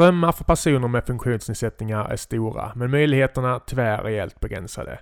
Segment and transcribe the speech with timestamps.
[0.00, 4.98] drömmar för personer med funktionsnedsättningar är stora, men möjligheterna tyvärr rejält begränsade.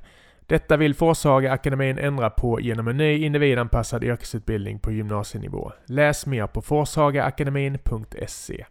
[0.47, 5.73] Detta vill Forshaga akademin ändra på genom en ny individanpassad yrkesutbildning på gymnasienivå.
[5.87, 8.65] Läs mer på forshagaakademin.se.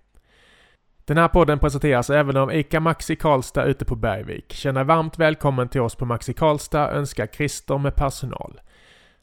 [1.06, 4.54] Den här podden presenteras även av ICA Maxi Karlstad ute på Bergvik.
[4.54, 8.62] Känn dig varmt välkommen till oss på Maxi Karlstad, önskar Christer med personal.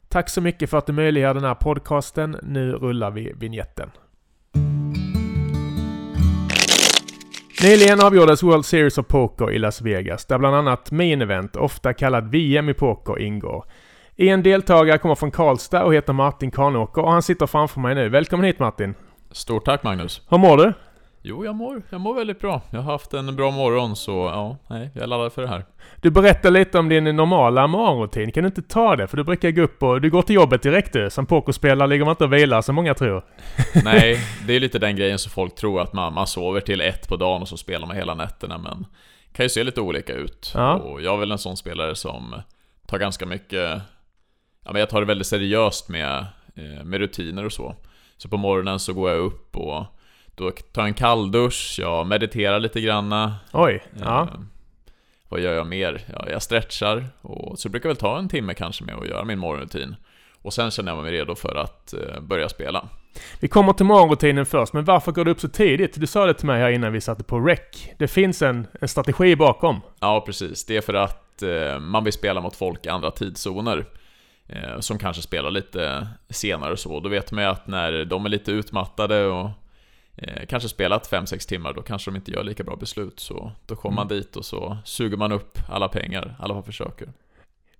[0.07, 2.37] Tack så mycket för att du möjliggör den här podcasten.
[2.43, 3.91] Nu rullar vi vignetten.
[7.65, 11.93] Nyligen avgjordes World Series of Poker i Las Vegas, där bland annat Main Event, ofta
[11.93, 13.65] kallad VM i poker, ingår.
[14.15, 18.09] En deltagare kommer från Karlstad och heter Martin Kanåker och han sitter framför mig nu.
[18.09, 18.95] Välkommen hit Martin!
[19.31, 20.21] Stort tack Magnus!
[20.29, 20.73] Hur mår du?
[21.27, 22.61] Jo, jag mår, jag mår väldigt bra.
[22.69, 25.65] Jag har haft en bra morgon så ja, nej, jag är laddad för det här.
[26.01, 28.31] Du berättar lite om din normala morgonrutin.
[28.31, 29.07] Kan du inte ta det?
[29.07, 31.09] För du brukar gå upp och du går till jobbet direkt du.
[31.09, 33.25] Som pokerspelare ligger man inte och vilar som många tror.
[33.83, 37.07] nej, det är lite den grejen som folk tror att man, man sover till ett
[37.07, 38.85] på dagen och så spelar man hela nätterna men
[39.29, 40.51] det kan ju se lite olika ut.
[40.55, 40.73] Ja.
[40.73, 42.35] Och jag är väl en sån spelare som
[42.87, 43.81] tar ganska mycket
[44.65, 47.75] Ja men jag tar det väldigt seriöst med, eh, med rutiner och så.
[48.17, 49.85] Så på morgonen så går jag upp och
[50.35, 53.35] då tar jag en kalldusch, jag mediterar lite granna.
[53.53, 54.21] Oj, ja.
[54.21, 54.39] Eh,
[55.29, 56.01] vad gör jag mer?
[56.13, 59.23] Ja, jag stretchar och så brukar jag väl ta en timme kanske med att göra
[59.23, 59.95] min morgonrutin.
[60.41, 62.89] Och sen känner jag mig redo för att eh, börja spela.
[63.39, 65.99] Vi kommer till morgonrutinen först, men varför går du upp så tidigt?
[65.99, 67.59] Du sa det till mig här innan vi satte på rec.
[67.97, 69.81] Det finns en, en strategi bakom.
[69.99, 70.65] Ja, precis.
[70.65, 73.85] Det är för att eh, man vill spela mot folk i andra tidszoner.
[74.47, 76.99] Eh, som kanske spelar lite senare så.
[76.99, 79.49] Då vet man ju att när de är lite utmattade och
[80.17, 83.19] eh, kanske spelat 5-6 timmar, då kanske de inte gör lika bra beslut.
[83.19, 84.17] Så då kommer man mm.
[84.17, 87.07] dit och så suger man upp alla pengar, alla försöker.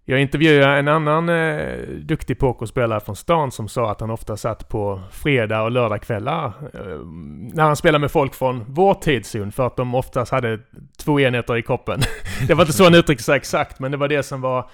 [0.07, 4.69] Jag intervjuade en annan eh, duktig pokerspelare från stan som sa att han ofta satt
[4.69, 7.05] på fredag och lördagkvällar eh,
[7.53, 10.59] när han spelade med folk från vår tidszon för att de oftast hade
[10.97, 12.01] två enheter i koppen.
[12.47, 14.69] det var inte så han uttryckte sig exakt men det var det som var,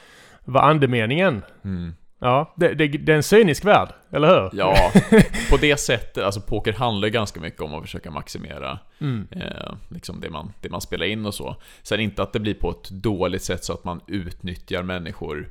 [0.45, 1.41] var andemeningen.
[1.63, 1.93] Mm.
[2.23, 4.49] Ja, det, det, det, är en cynisk värld, eller hur?
[4.53, 4.91] Ja,
[5.49, 6.23] på det sättet.
[6.23, 9.27] Alltså poker handlar ganska mycket om att försöka maximera mm.
[9.31, 11.55] eh, liksom det, man, det man spelar in och så.
[11.81, 15.49] Sen inte att det blir på ett dåligt sätt så att man utnyttjar människor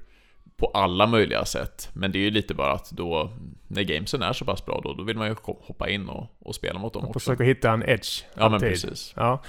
[0.56, 1.88] på alla möjliga sätt.
[1.92, 3.30] Men det är ju lite bara att då,
[3.68, 6.54] när gamesen är så pass bra då, då vill man ju hoppa in och, och
[6.54, 7.20] spela mot dem och också.
[7.20, 8.24] Försöka hitta en edge.
[8.34, 9.12] Ja, men precis.
[9.16, 9.42] Ja.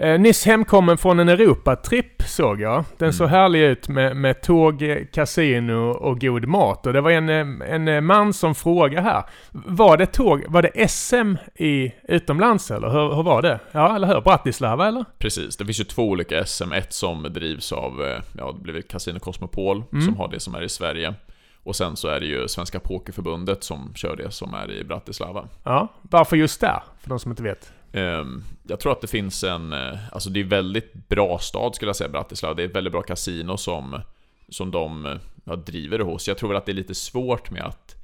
[0.00, 2.84] Eh, nyss hemkommen från en Europatripp såg jag.
[2.98, 3.12] Den mm.
[3.12, 6.86] såg härlig ut med, med tåg, kasino och god mat.
[6.86, 9.24] Och det var en, eh, en eh, man som frågade här.
[9.50, 13.60] Var det tåg, var det SM i utomlands eller hur, hur var det?
[13.72, 14.20] Ja, eller hur?
[14.20, 15.04] Bratislava eller?
[15.18, 16.72] Precis, det finns ju två olika SM.
[16.72, 20.04] Ett som drivs av, eh, ja det blir Casino Cosmopol mm.
[20.04, 21.14] som har det som är i Sverige.
[21.62, 25.48] Och sen så är det ju Svenska Pokerförbundet som kör det som är i Bratislava.
[25.64, 26.82] Ja, varför just där?
[27.00, 27.72] För de som inte vet.
[27.92, 31.88] Ehm, jag tror att det finns en, eh, alltså det är väldigt bra stad skulle
[31.88, 32.54] jag säga, Bratislava.
[32.54, 34.00] Det är ett väldigt bra kasino som,
[34.48, 36.28] som de ja, driver det hos.
[36.28, 37.96] Jag tror väl att det är lite svårt med att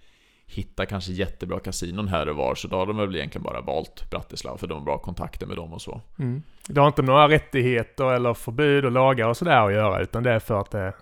[0.47, 4.11] hitta kanske jättebra kasinon här och var, så då har de väl egentligen bara valt
[4.11, 6.01] Bratislava, för de har bra kontakter med dem och så.
[6.19, 6.43] Mm.
[6.67, 10.31] Det har inte några rättigheter eller förbud och lagar och sådär att göra, utan det
[10.31, 10.93] är för att det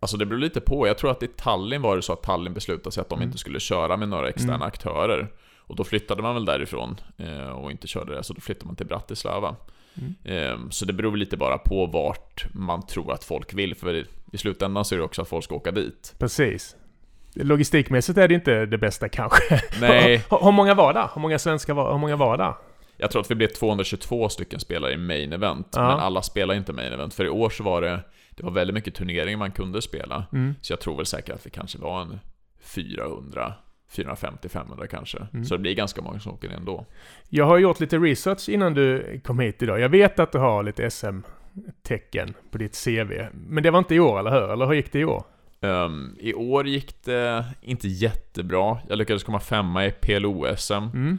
[0.00, 0.86] Alltså det beror lite på.
[0.86, 3.28] Jag tror att i Tallinn var det så att Tallinn beslutade sig att de mm.
[3.28, 4.66] inte skulle köra med några externa mm.
[4.66, 5.28] aktörer.
[5.72, 8.76] Och då flyttade man väl därifrån eh, och inte körde det, så då flyttade man
[8.76, 9.56] till Bratislava.
[9.94, 10.14] Mm.
[10.24, 14.38] Eh, så det beror lite bara på vart man tror att folk vill, för i
[14.38, 16.14] slutändan så är det också att folk ska åka dit.
[16.18, 16.76] Precis.
[17.34, 19.62] Logistikmässigt är det inte det bästa kanske.
[19.80, 20.16] Nej.
[20.30, 21.08] Hur många var det?
[21.14, 22.54] Hur många svenskar var, hur många var det?
[22.96, 25.88] Jag tror att vi blev 222 stycken spelare i main event, ja.
[25.88, 27.14] men alla spelar inte main event.
[27.14, 28.00] För i år så var det,
[28.30, 30.24] det var väldigt mycket turneringar man kunde spela.
[30.32, 30.54] Mm.
[30.60, 32.18] Så jag tror väl säkert att vi kanske var en
[32.60, 33.54] 400
[33.92, 35.26] 450-500 kanske.
[35.32, 35.44] Mm.
[35.44, 36.86] Så det blir ganska många som åker ändå.
[37.28, 39.80] Jag har gjort lite research innan du kom hit idag.
[39.80, 43.12] Jag vet att du har lite SM-tecken på ditt CV.
[43.32, 44.52] Men det var inte i år, eller hur?
[44.52, 45.24] Eller hur gick det i år?
[45.60, 48.78] Um, I år gick det inte jättebra.
[48.88, 50.72] Jag lyckades komma femma i PLO-SM.
[50.72, 51.18] Mm.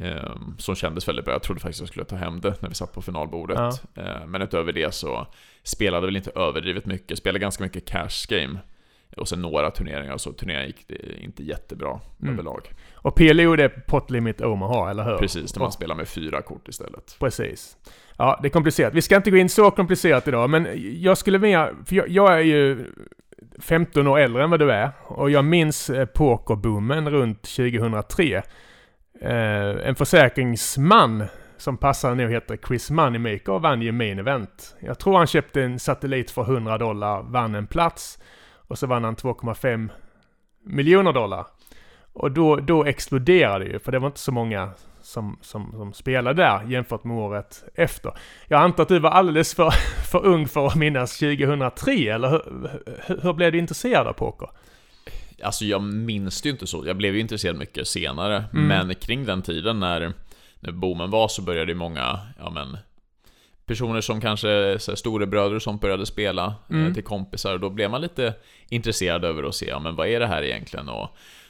[0.00, 1.34] Um, som kändes väldigt bra.
[1.34, 3.58] Jag trodde faktiskt jag skulle ta hem det när vi satt på finalbordet.
[3.94, 4.02] Ja.
[4.02, 5.26] Uh, men utöver det så
[5.62, 7.18] spelade väl inte överdrivet mycket.
[7.18, 8.58] Spelade ganska mycket cash game.
[9.16, 12.34] Och sen några turneringar, så turneringar gick det inte jättebra mm.
[12.34, 12.72] överlag.
[12.94, 15.18] Och PLO det är pot limit Omaha, eller hur?
[15.18, 17.16] Precis, där man spelar med fyra kort istället.
[17.20, 17.76] Precis.
[18.18, 18.94] Ja, det är komplicerat.
[18.94, 20.68] Vi ska inte gå in så komplicerat idag, men
[21.02, 21.74] jag skulle mer...
[21.84, 22.86] För jag, jag är ju
[23.58, 24.90] 15 år äldre än vad du är.
[25.02, 28.42] Och jag minns eh, pokerboomen runt 2003.
[29.20, 31.24] Eh, en försäkringsman
[31.56, 34.76] som passar nu heter Chris Moneymaker och vann ju main event.
[34.80, 38.18] Jag tror han köpte en satellit för 100 dollar, vann en plats.
[38.68, 39.88] Och så vann han 2,5
[40.62, 41.46] miljoner dollar.
[42.12, 44.70] Och då, då exploderade det ju, för det var inte så många
[45.02, 48.12] som, som, som spelade där jämfört med året efter.
[48.48, 49.70] Jag antar att du var alldeles för,
[50.10, 52.42] för ung för att minnas 2003, eller hur,
[53.06, 54.48] hur, hur blev du intresserad av poker?
[55.42, 56.86] Alltså jag minns det ju inte så.
[56.86, 58.44] Jag blev ju intresserad mycket senare.
[58.52, 58.66] Mm.
[58.66, 60.12] Men kring den tiden när,
[60.60, 62.78] när boomen var så började ju många, ja men
[63.66, 66.94] personer som kanske storebröder som började spela eh, mm.
[66.94, 67.54] till kompisar.
[67.54, 68.34] Och då blev man lite
[68.68, 70.88] intresserad över att se, ja men vad är det här egentligen?
[70.88, 71.08] Och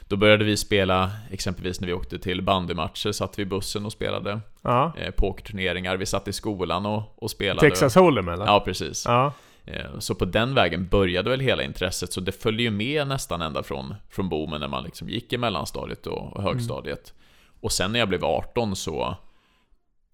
[0.09, 3.93] då började vi spela, exempelvis när vi åkte till bandymatcher, satt vi i bussen och
[3.93, 4.93] spelade ja.
[4.99, 5.97] eh, pokerturneringar.
[5.97, 7.69] Vi satt i skolan och, och spelade.
[7.69, 8.47] Texas Hold'em eller?
[8.47, 9.05] Ja, precis.
[9.07, 9.33] Ja.
[9.67, 13.43] Eh, så på den vägen började väl hela intresset, så det följde ju med nästan
[13.43, 17.11] ända från, från boomen när man liksom gick i mellanstadiet och, och högstadiet.
[17.11, 17.59] Mm.
[17.61, 19.17] Och sen när jag blev 18 så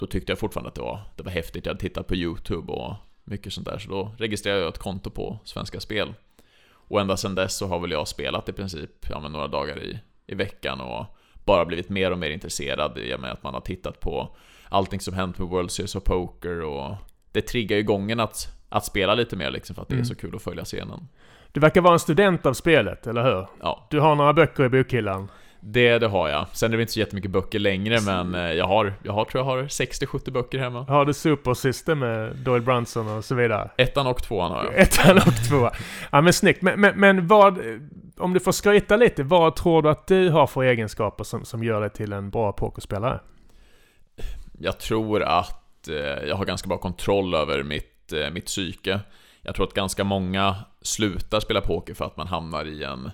[0.00, 1.66] då tyckte jag fortfarande att det var, det var häftigt.
[1.66, 2.94] Jag hade tittat på YouTube och
[3.24, 3.78] mycket sånt där.
[3.78, 6.14] Så då registrerade jag ett konto på Svenska Spel.
[6.72, 9.98] Och ända sedan dess så har väl jag spelat i princip ja, några dagar i,
[10.26, 11.06] i veckan och
[11.44, 14.36] bara blivit mer och mer intresserad i och med att man har tittat på
[14.68, 16.94] allting som hänt med World Series of Poker och
[17.32, 20.02] det triggar ju gången att, att spela lite mer liksom för att det mm.
[20.02, 21.08] är så kul att följa scenen.
[21.52, 23.46] Du verkar vara en student av spelet, eller hur?
[23.60, 23.86] Ja.
[23.90, 25.28] Du har några böcker i bokhyllan?
[25.60, 26.46] Det, det har jag.
[26.52, 29.40] Sen är det inte så jättemycket böcker längre, men eh, jag har, jag har tror
[29.40, 30.82] jag har 60-70 böcker hemma.
[30.82, 33.70] Har du Super System med Doyle Brunson och så vidare?
[33.76, 34.74] Ettan och tvåan har jag.
[34.78, 35.72] Ettan och tvåan.
[36.12, 36.62] Ja men snyggt.
[36.62, 37.58] Men, men, men vad,
[38.18, 41.64] om du får skryta lite, vad tror du att du har för egenskaper som, som
[41.64, 43.20] gör dig till en bra pokerspelare?
[44.58, 45.96] Jag tror att eh,
[46.28, 49.00] jag har ganska bra kontroll över mitt, eh, mitt psyke.
[49.42, 53.10] Jag tror att ganska många slutar spela poker för att man hamnar i en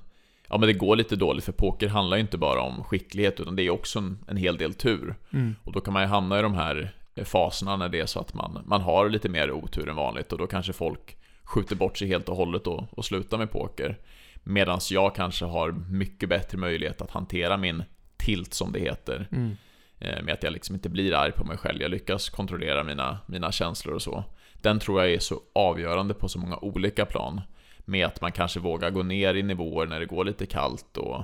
[0.49, 3.57] ja men det går lite dåligt för poker handlar ju inte bara om skicklighet utan
[3.57, 5.15] det är också en, en hel del tur.
[5.33, 5.55] Mm.
[5.65, 6.95] Och då kan man ju hamna i de här
[7.25, 10.39] faserna när det är så att man, man har lite mer otur än vanligt och
[10.39, 13.99] då kanske folk skjuter bort sig helt och hållet och, och slutar med poker.
[14.43, 17.83] Medan jag kanske har mycket bättre möjlighet att hantera min
[18.17, 19.29] tilt som det heter.
[19.33, 19.57] Mm.
[19.99, 23.19] Eh, med att jag liksom inte blir arg på mig själv, jag lyckas kontrollera mina,
[23.27, 24.25] mina känslor och så.
[24.53, 27.41] Den tror jag är så avgörande på så många olika plan
[27.87, 31.23] med att man kanske vågar gå ner i nivåer när det går lite kallt och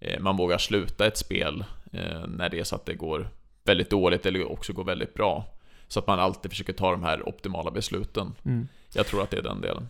[0.00, 3.28] eh, man vågar sluta ett spel eh, när det är så att det går
[3.64, 5.44] väldigt dåligt eller också går väldigt bra.
[5.88, 8.34] Så att man alltid försöker ta de här optimala besluten.
[8.44, 8.68] Mm.
[8.94, 9.88] Jag tror att det är den delen.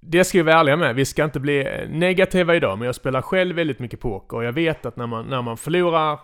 [0.00, 0.94] Det ska vi vara ärliga med.
[0.94, 4.52] Vi ska inte bli negativa idag, men jag spelar själv väldigt mycket poker och jag
[4.52, 6.18] vet att när man, när man förlorar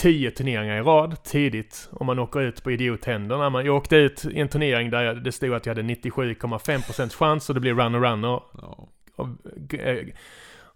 [0.00, 3.62] tio turneringar i rad tidigt om man åker ut på idiothänderna.
[3.62, 7.54] Jag åkte ut i en turnering där det stod att jag hade 97,5% chans och
[7.54, 8.88] det blev run och run och, ja.
[9.16, 9.28] och, och,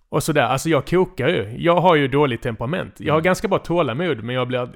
[0.09, 0.43] och sådär.
[0.43, 1.57] Alltså jag kokar ju.
[1.59, 2.95] Jag har ju dåligt temperament.
[2.99, 3.25] Jag har mm.
[3.25, 4.69] ganska bra tålamod men jag blir,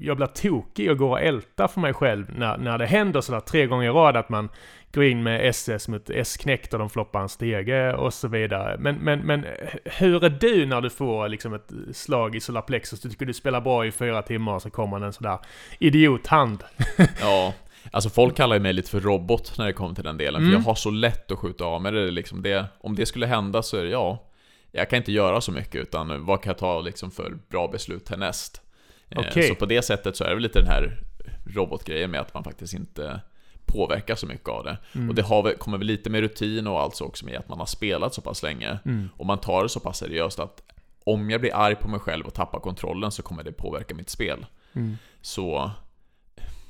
[0.00, 3.40] jag blir tokig och går och ältar för mig själv när, när det händer sådär
[3.40, 4.48] tre gånger i rad att man
[4.92, 8.76] går in med SS mot S-knäckt och de floppar en stege och så vidare.
[8.78, 9.46] Men, men, men
[9.84, 13.00] hur är du när du får liksom ett slag i solarplexus?
[13.00, 15.38] Du tycker du spelar bra i fyra timmar och så kommer en sådär
[15.78, 16.64] idiothand.
[17.20, 17.54] ja,
[17.90, 20.52] Alltså folk kallar ju mig lite för robot när det kommer till den delen, mm.
[20.52, 22.66] för jag har så lätt att skjuta av mig det, liksom det.
[22.80, 24.26] Om det skulle hända så är det ja,
[24.72, 28.08] jag kan inte göra så mycket utan vad kan jag ta liksom för bra beslut
[28.08, 28.62] härnäst?
[29.08, 29.42] Eh, okay.
[29.42, 30.98] Så på det sättet så är det väl lite den här
[31.46, 33.20] robotgrejen med att man faktiskt inte
[33.66, 34.78] påverkas så mycket av det.
[34.94, 35.08] Mm.
[35.08, 37.66] Och det har, kommer väl lite med rutin och alltså också med att man har
[37.66, 38.78] spelat så pass länge.
[38.84, 39.08] Mm.
[39.16, 40.62] Och man tar det så pass seriöst att
[41.04, 44.10] om jag blir arg på mig själv och tappar kontrollen så kommer det påverka mitt
[44.10, 44.46] spel.
[44.72, 44.96] Mm.
[45.20, 45.70] Så...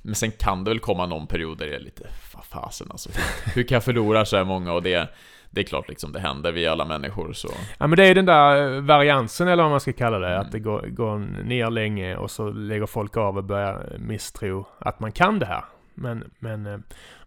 [0.03, 2.09] Men sen kan det väl komma någon period där det är lite,
[2.51, 3.11] fasen alltså.
[3.55, 4.73] Hur kan jag förlora så här många?
[4.73, 5.09] Och det,
[5.51, 7.49] det är klart liksom, det händer, vi alla människor så...
[7.79, 10.41] Ja men det är den där variansen eller vad man ska kalla det, mm.
[10.41, 15.01] att det går, går ner länge och så lägger folk av och börjar misstro att
[15.01, 15.65] man kan det här.
[15.97, 16.79] Men, men eh,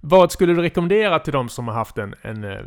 [0.02, 2.60] vad skulle du rekommendera till de som har haft en, en eh,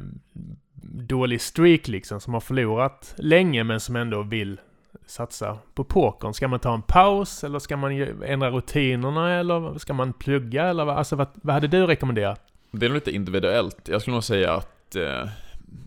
[0.93, 4.61] dålig streak liksom, som har förlorat länge men som ändå vill
[5.07, 6.35] satsa på pokern?
[6.35, 7.93] Ska man ta en paus eller ska man
[8.25, 12.41] ändra rutinerna eller ska man plugga eller vad, alltså, vad, vad hade du rekommenderat?
[12.71, 13.89] Det är nog lite individuellt.
[13.89, 15.29] Jag skulle nog säga att eh,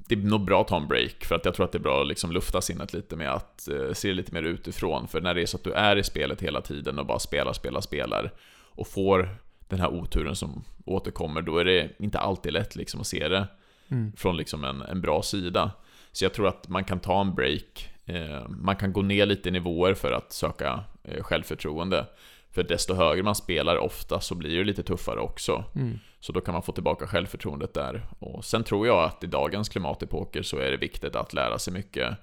[0.07, 1.79] det är nog bra att ta en break, för att jag tror att det är
[1.79, 5.07] bra att liksom lufta sinnet lite med att eh, se lite mer utifrån.
[5.07, 7.53] För när det är så att du är i spelet hela tiden och bara spelar,
[7.53, 8.31] spelar, spelar
[8.75, 9.29] och får
[9.67, 13.47] den här oturen som återkommer, då är det inte alltid lätt liksom att se det
[13.87, 14.11] mm.
[14.17, 15.71] från liksom en, en bra sida.
[16.11, 19.49] Så jag tror att man kan ta en break, eh, man kan gå ner lite
[19.49, 22.05] i nivåer för att söka eh, självförtroende.
[22.51, 25.63] För desto högre man spelar ofta så blir det lite tuffare också.
[25.75, 25.99] Mm.
[26.19, 28.07] Så då kan man få tillbaka självförtroendet där.
[28.19, 31.33] Och sen tror jag att i dagens klimat i poker så är det viktigt att
[31.33, 32.17] lära sig mycket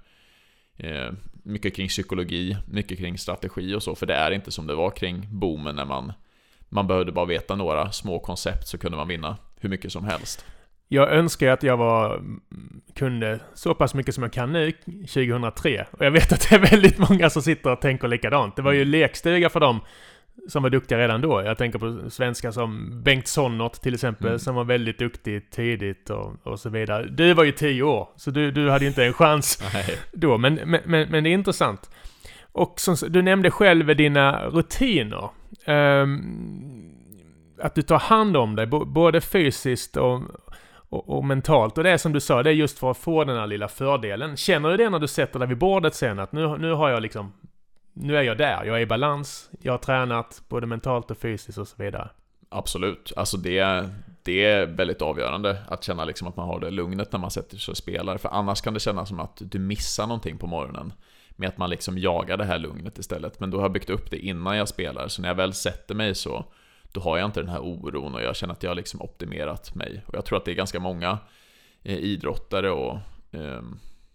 [0.77, 1.13] eh,
[1.45, 4.91] mycket kring psykologi, mycket kring strategi och så, för det är inte som det var
[4.91, 6.13] kring boomen när man
[6.73, 10.45] man behövde bara veta några små koncept så kunde man vinna hur mycket som helst.
[10.89, 12.23] Jag önskar att jag var,
[12.95, 15.87] kunde så pass mycket som jag kan nu, 2003.
[15.91, 18.57] Och jag vet att det är väldigt många som sitter och tänker likadant.
[18.57, 18.91] Det var ju mm.
[18.91, 19.81] lekstuga för dem
[20.49, 21.43] som var duktiga redan då.
[21.43, 24.39] Jag tänker på svenskar som Bengt Sonnert till exempel, mm.
[24.39, 27.07] som var väldigt duktig tidigt och, och så vidare.
[27.07, 29.63] Du var ju tio år, så du, du hade inte en chans
[30.13, 30.39] då.
[30.39, 31.91] Men, men, men, men, det är intressant.
[32.53, 35.29] Och som, du nämnde själv dina rutiner.
[35.65, 36.93] Ehm,
[37.61, 40.23] att du tar hand om dig, både fysiskt och,
[40.75, 41.79] och, och, mentalt.
[41.79, 43.69] Och det är som du sa, det är just för att få den här lilla
[43.69, 44.37] fördelen.
[44.37, 46.19] Känner du det när du sätter dig vid bordet sen?
[46.19, 47.33] Att nu, nu har jag liksom
[47.93, 51.59] nu är jag där, jag är i balans, jag har tränat både mentalt och fysiskt
[51.59, 52.11] och så vidare.
[52.49, 53.89] Absolut, alltså det,
[54.23, 57.57] det är väldigt avgörande att känna liksom att man har det lugnet när man sätter
[57.57, 58.19] sig och spelar.
[58.19, 60.93] För annars kan det kännas som att du missar någonting på morgonen.
[61.37, 63.41] Med att man liksom jagar det här lugnet istället.
[63.41, 65.95] Men då har jag byggt upp det innan jag spelar, så när jag väl sätter
[65.95, 66.45] mig så
[66.93, 69.75] då har jag inte den här oron och jag känner att jag har liksom optimerat
[69.75, 70.03] mig.
[70.07, 71.19] Och jag tror att det är ganska många
[71.83, 72.99] eh, idrottare och
[73.31, 73.63] eh,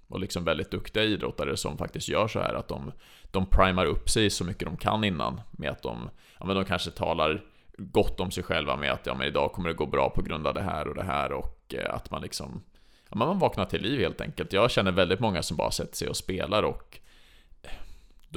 [0.07, 2.91] och liksom väldigt duktiga idrottare som faktiskt gör så här att de,
[3.31, 6.09] de primar upp sig så mycket de kan innan med att de,
[6.39, 7.43] ja men de kanske talar
[7.77, 10.47] gott om sig själva med att ja men idag kommer det gå bra på grund
[10.47, 12.63] av det här och det här och eh, att man liksom
[13.09, 14.53] ja, man vaknar till liv helt enkelt.
[14.53, 16.99] Jag känner väldigt många som bara sätter sig och spelar och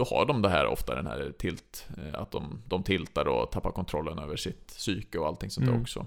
[0.00, 3.50] då har de det här ofta den här tilt, eh, att de, de tiltar och
[3.50, 5.82] tappar kontrollen över sitt psyke och allting sånt där mm.
[5.82, 6.06] också.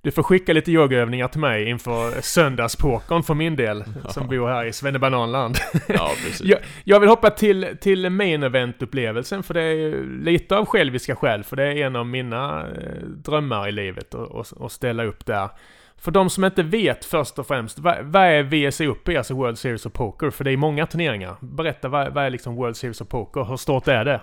[0.00, 4.10] Du får skicka lite yogaövningar till mig inför söndagspokern för min del, ja.
[4.12, 5.56] som bor här i Svennebananland.
[5.88, 6.40] Ja, precis.
[6.40, 11.44] jag, jag, vill hoppa till, till main event-upplevelsen, för det är lite av själviska skäl,
[11.44, 14.14] för det är en av mina eh, drömmar i livet
[14.60, 15.48] att ställa upp där.
[15.98, 19.86] För de som inte vet först och främst, vad, vad är VSUP, alltså World Series
[19.86, 20.30] of Poker?
[20.30, 21.36] För det är många turneringar.
[21.40, 23.44] Berätta, vad, vad är liksom World Series of Poker?
[23.44, 24.20] Hur stort är det?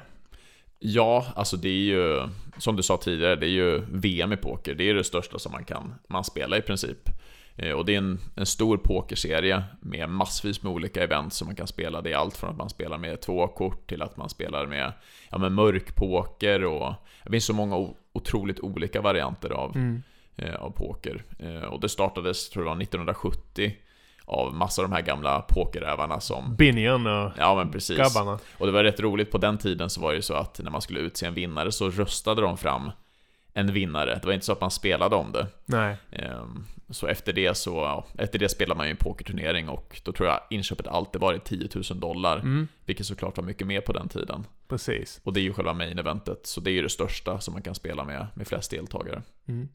[0.80, 2.22] Ja, alltså det är ju,
[2.58, 4.74] som du sa tidigare, det är ju VM i poker.
[4.74, 7.10] Det är det största som man kan man spela i princip.
[7.56, 11.56] Eh, och det är en, en stor pokerserie med massvis med olika event som man
[11.56, 12.02] kan spela.
[12.02, 14.94] Det är allt från att man spelar med två kort till att man spelar med,
[15.30, 20.04] ja, med mörkpoker och det finns så många otroligt olika varianter av, mm.
[20.36, 21.24] Eh, av poker.
[21.40, 23.76] Eh, och det startades, tror jag, 1970
[24.26, 26.56] av massa av de här gamla pokerrävarna som...
[26.56, 27.98] Binion och ja, men precis.
[27.98, 28.40] grabbarna.
[28.58, 30.72] Och det var rätt roligt på den tiden så var det ju så att när
[30.72, 32.92] man skulle utse en vinnare så röstade de fram
[33.54, 34.20] en vinnare.
[34.22, 35.48] Det var inte så att man spelade om det.
[35.66, 35.98] Nej.
[36.12, 40.30] Ehm, så efter det så, efter det spelade man ju en pokerturnering och då tror
[40.30, 42.38] jag inköpet alltid varit 10 000 dollar.
[42.38, 42.68] Mm.
[42.86, 44.46] Vilket såklart var mycket mer på den tiden.
[44.68, 45.22] Precis.
[45.24, 47.62] Och det är ju själva main eventet, så det är ju det största som man
[47.62, 49.22] kan spela med, med flest deltagare.
[49.48, 49.70] Mm.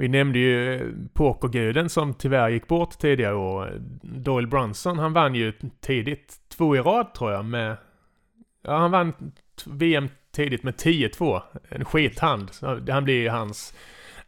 [0.00, 3.72] Vi nämnde ju pokerguden som tyvärr gick bort tidigare år.
[4.02, 7.76] Doyle Brunson, han vann ju tidigt, två i rad tror jag med...
[8.62, 9.12] Ja, han vann
[9.66, 11.42] VM tidigt med 10-2.
[11.68, 12.50] En skithand.
[12.88, 13.74] Han blir ju hans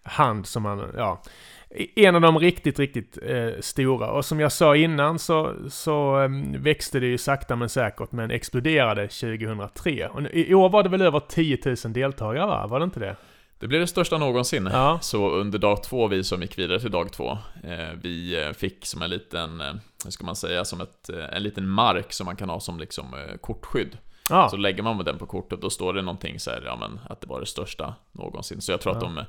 [0.02, 1.22] hand som han, ja.
[1.70, 4.10] E- en av de riktigt, riktigt eh, stora.
[4.10, 8.30] Och som jag sa innan så, så eh, växte det ju sakta men säkert, men
[8.30, 10.08] exploderade 2003.
[10.08, 12.66] Och i år var det väl över 10 000 deltagare va?
[12.66, 13.16] Var det inte det?
[13.62, 14.68] Det blev det största någonsin.
[14.72, 14.98] Ja.
[15.02, 18.86] Så under dag två, vi som gick vidare till dag två, eh, vi eh, fick
[18.86, 19.72] som en liten, eh,
[20.04, 23.04] hur ska man säga, som ett, en liten mark som man kan ha som liksom
[23.40, 23.98] kortskydd.
[24.30, 24.48] Ja.
[24.48, 27.20] Så lägger man den på kortet, då står det någonting så här, ja men att
[27.20, 28.60] det var det största någonsin.
[28.60, 28.98] Så jag tror ja.
[28.98, 29.24] att de,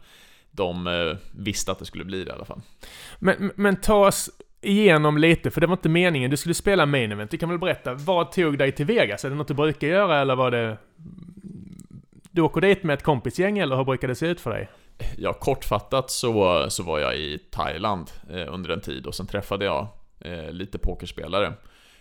[0.51, 2.61] de visste att det skulle bli det i alla fall.
[3.19, 4.29] Men, men ta oss
[4.61, 6.31] igenom lite, för det var inte meningen.
[6.31, 7.31] Du skulle spela main event.
[7.31, 9.25] Du kan väl berätta, vad tog dig till Vegas?
[9.25, 10.77] Är det något du brukar göra eller var det
[12.33, 14.69] du åker dit med ett kompisgäng eller hur brukar det se ut för dig?
[15.17, 19.65] Ja, kortfattat så, så var jag i Thailand eh, under en tid och sen träffade
[19.65, 19.87] jag
[20.19, 21.53] eh, lite pokerspelare.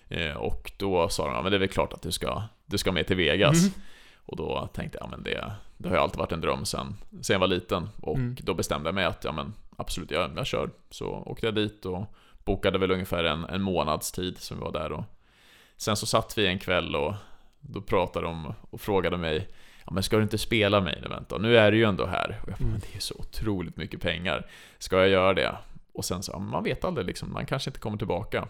[0.08, 2.78] Eh, och då sa de, ja men det är väl klart att du ska, du
[2.78, 3.62] ska med till Vegas.
[3.62, 3.72] Mm.
[4.16, 6.96] Och då tänkte jag, ja men det, det har ju alltid varit en dröm sen,
[7.22, 7.88] sen jag var liten.
[8.00, 8.36] Och mm.
[8.40, 10.70] då bestämde jag mig att, ja men absolut, jag, jag kör.
[10.90, 12.04] Så åkte jag dit och
[12.44, 14.92] bokade väl ungefär en, en månads tid som vi var där.
[14.92, 15.04] Och
[15.76, 17.14] sen så satt vi en kväll och
[17.60, 19.48] då pratade de och frågade mig
[19.86, 21.36] Ja men ska du inte spela event då?
[21.36, 22.38] Nu är du ju ändå här.
[22.42, 22.72] Och jag bara, mm.
[22.72, 24.46] men det är så otroligt mycket pengar.
[24.78, 25.56] Ska jag göra det?
[25.92, 28.48] Och sen så, man vet aldrig liksom, man kanske inte kommer tillbaka.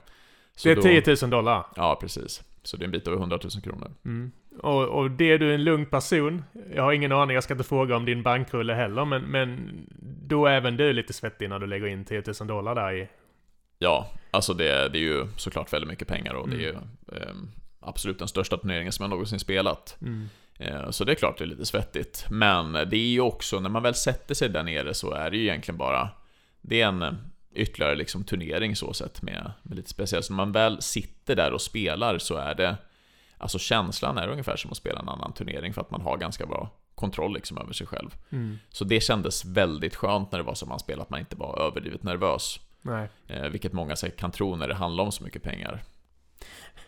[0.56, 1.66] Så det är 10 000 dollar?
[1.76, 2.42] Ja, precis.
[2.62, 3.90] Så det är en bit över 100 000 kronor.
[4.04, 4.32] Mm.
[4.58, 6.44] Och, och det är du en lugn person.
[6.74, 9.80] Jag har ingen aning, jag ska inte fråga om din bankrulle heller, men, men
[10.26, 13.08] då är även du lite svettig när du lägger in 10 000 dollar där i...
[13.78, 16.58] Ja, alltså det, det är ju såklart väldigt mycket pengar och mm.
[16.58, 16.74] det är ju
[17.18, 17.34] eh,
[17.80, 19.96] absolut den största turneringen som jag någonsin spelat.
[20.00, 20.28] Mm.
[20.64, 22.26] Eh, så det är klart det är lite svettigt.
[22.30, 25.36] Men det är ju också, när man väl sätter sig där nere så är det
[25.36, 26.10] ju egentligen bara
[26.60, 27.16] Det är en
[27.54, 30.24] ytterligare liksom turnering så sett med, med lite speciellt.
[30.24, 32.76] Så när man väl sitter där och spelar så är det
[33.42, 36.46] Alltså känslan är ungefär som att spela en annan turnering för att man har ganska
[36.46, 38.10] bra kontroll liksom över sig själv.
[38.30, 38.58] Mm.
[38.68, 41.60] Så det kändes väldigt skönt när det var som man spelade, att man inte var
[41.60, 42.60] överdrivet nervös.
[42.82, 43.08] Nej.
[43.26, 45.82] Eh, vilket många säkert kan tro när det handlar om så mycket pengar.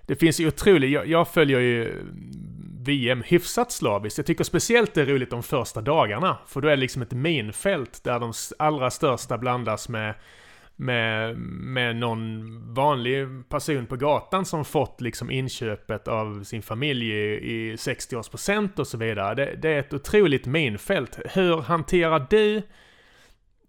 [0.06, 2.04] Det finns ju otroligt, jag, jag följer ju
[2.84, 4.18] VM hyfsat slaviskt.
[4.18, 6.38] Jag tycker speciellt det är roligt de första dagarna.
[6.46, 10.14] För då är det liksom ett minfält där de allra största blandas med
[10.76, 17.34] med, med någon vanlig person på gatan som fått liksom inköpet av sin familj i,
[17.34, 19.34] i 60-årspresent och så vidare.
[19.34, 21.18] Det, det, är ett otroligt minfält.
[21.34, 22.62] Hur hanterar du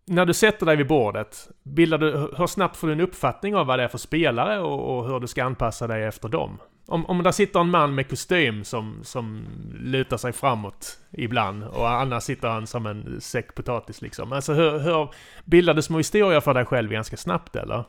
[0.06, 3.68] när du sätter dig vid bordet, bildar du, hur snabbt får du en uppfattning av
[3.68, 6.58] vad det är för spelare och, och hur du ska anpassa dig efter dem?
[6.88, 9.46] Om, om där sitter en man med kostym som, som
[9.80, 14.32] lutar sig framåt ibland och annars sitter han som en säck potatis liksom.
[14.32, 15.10] Alltså hur, hur
[15.46, 17.84] bildar du små historier för dig själv ganska snabbt eller?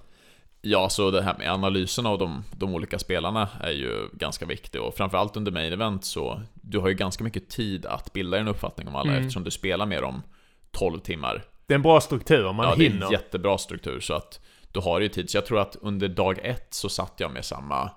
[0.60, 4.80] Ja, så det här med analysen av de, de olika spelarna är ju ganska viktigt
[4.80, 8.48] och framförallt under main event så du har ju ganska mycket tid att bilda en
[8.48, 9.22] uppfattning om alla mm.
[9.22, 10.22] eftersom du spelar med dem
[10.70, 11.44] 12 timmar.
[11.66, 12.84] Det är en bra struktur, man ja, hinner.
[12.84, 14.40] Ja, det är en jättebra struktur så att
[14.72, 15.30] du har ju tid.
[15.30, 17.90] Så jag tror att under dag ett så satt jag med samma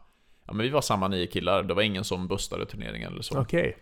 [0.50, 3.40] Ja men vi var samma nio killar, det var ingen som bustade turneringen eller så.
[3.40, 3.60] Okej.
[3.60, 3.74] Okay.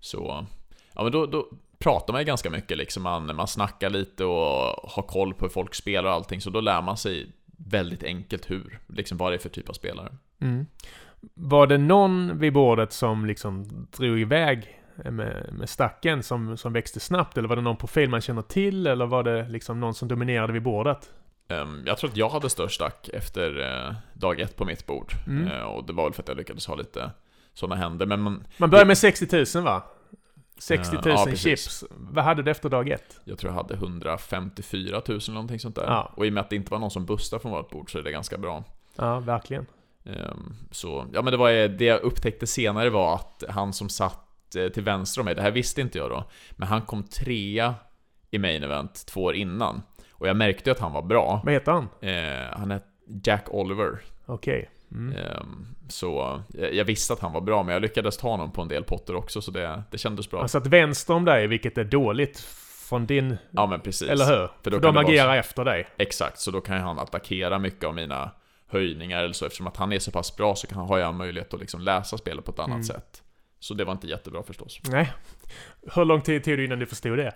[0.00, 0.46] Så,
[0.92, 1.46] ja men då, då
[1.78, 5.50] pratar man ju ganska mycket liksom, man, man snackar lite och har koll på hur
[5.50, 7.26] folk spelar och allting, så då lär man sig
[7.56, 10.16] väldigt enkelt hur, liksom vad det är för typ av spelare.
[10.40, 10.66] Mm.
[11.34, 17.00] Var det någon vid bordet som liksom drog iväg med, med stacken som, som växte
[17.00, 17.38] snabbt?
[17.38, 18.86] Eller var det någon profil man känner till?
[18.86, 21.10] Eller var det liksom någon som dominerade vid bordet?
[21.48, 25.12] Ehm, jag tror att jag hade störst stack efter eh, dag ett på mitt bord.
[25.26, 25.48] Mm.
[25.48, 27.10] Eh, och det var väl för att jag lyckades ha lite
[27.54, 28.06] sådana händer.
[28.06, 29.82] Men man, man börjar med 60 000 va?
[30.58, 31.84] 60 000 ja, chips.
[31.90, 33.20] Vad hade du efter dag ett?
[33.24, 35.84] Jag tror jag hade 154 000 eller någonting sånt där.
[35.86, 36.12] Ja.
[36.16, 37.98] Och i och med att det inte var någon som bustade från vårt bord så
[37.98, 38.64] är det ganska bra.
[38.96, 39.66] Ja, verkligen.
[40.04, 44.56] Um, så, ja men det var det jag upptäckte senare var att han som satt
[44.56, 47.74] eh, till vänster om mig, det här visste inte jag då, men han kom trea
[48.30, 49.82] i main event två år innan.
[50.18, 51.40] Och jag märkte att han var bra.
[51.44, 51.88] Vad heter han?
[52.00, 52.80] Eh, han är
[53.24, 53.98] Jack Oliver.
[54.26, 54.58] Okej.
[54.58, 54.66] Okay.
[55.00, 55.16] Mm.
[55.16, 55.42] Eh,
[55.88, 56.42] så
[56.72, 59.16] jag visste att han var bra, men jag lyckades ta honom på en del potter
[59.16, 60.40] också, så det, det kändes bra.
[60.40, 62.40] Han satt vänster om dig, vilket är dåligt
[62.88, 63.36] från din...
[63.50, 64.08] Ja men precis.
[64.08, 64.50] Eller hur?
[64.62, 65.38] För, För de agerar vara...
[65.38, 65.86] efter dig.
[65.96, 68.30] Exakt, så då kan han attackera mycket av mina
[68.66, 69.46] höjningar eller så.
[69.46, 71.80] Eftersom att han är så pass bra så kan han, har jag möjlighet att liksom
[71.80, 72.84] läsa spelet på ett annat mm.
[72.84, 73.22] sätt.
[73.60, 74.80] Så det var inte jättebra förstås.
[74.90, 75.12] Nej.
[75.94, 77.34] Hur lång tid tog det innan du förstod det?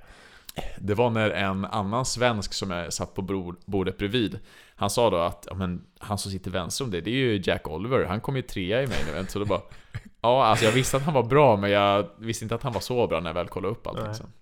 [0.79, 4.39] Det var när en annan svensk som jag satt på bordet bredvid
[4.75, 7.41] Han sa då att ja, men, han som sitter vänster om det, det är ju
[7.45, 8.05] Jack Oliver.
[8.05, 9.61] Han kom ju trea i main event, så då bara
[10.21, 12.81] Ja, alltså jag visste att han var bra, men jag visste inte att han var
[12.81, 14.33] så bra när jag väl kollade upp allting sen.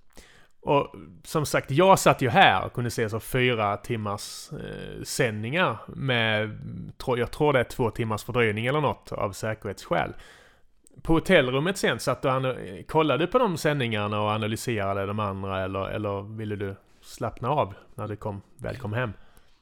[0.60, 5.78] Och som sagt, jag satt ju här och kunde se så fyra timmars eh, sändningar
[5.86, 6.58] med,
[7.06, 10.12] jag tror det är två timmars fördröjning eller något av säkerhetsskäl
[11.02, 15.88] på hotellrummet sen, satt du och kollade på de sändningarna och analyserade de andra eller,
[15.88, 19.12] eller ville du slappna av när du kom, väl kom hem?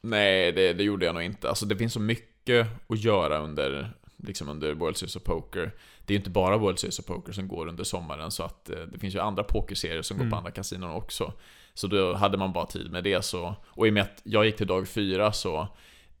[0.01, 1.49] Nej, det, det gjorde jag nog inte.
[1.49, 5.71] Alltså det finns så mycket att göra under, liksom under World Series of Poker.
[6.05, 8.69] Det är ju inte bara World Series of Poker som går under sommaren, så att
[8.69, 10.25] eh, det finns ju andra pokerserier som mm.
[10.25, 10.37] går på mm.
[10.37, 11.33] andra kasinon också.
[11.73, 14.45] Så då hade man bara tid med det så, och i och med att jag
[14.45, 15.67] gick till dag fyra så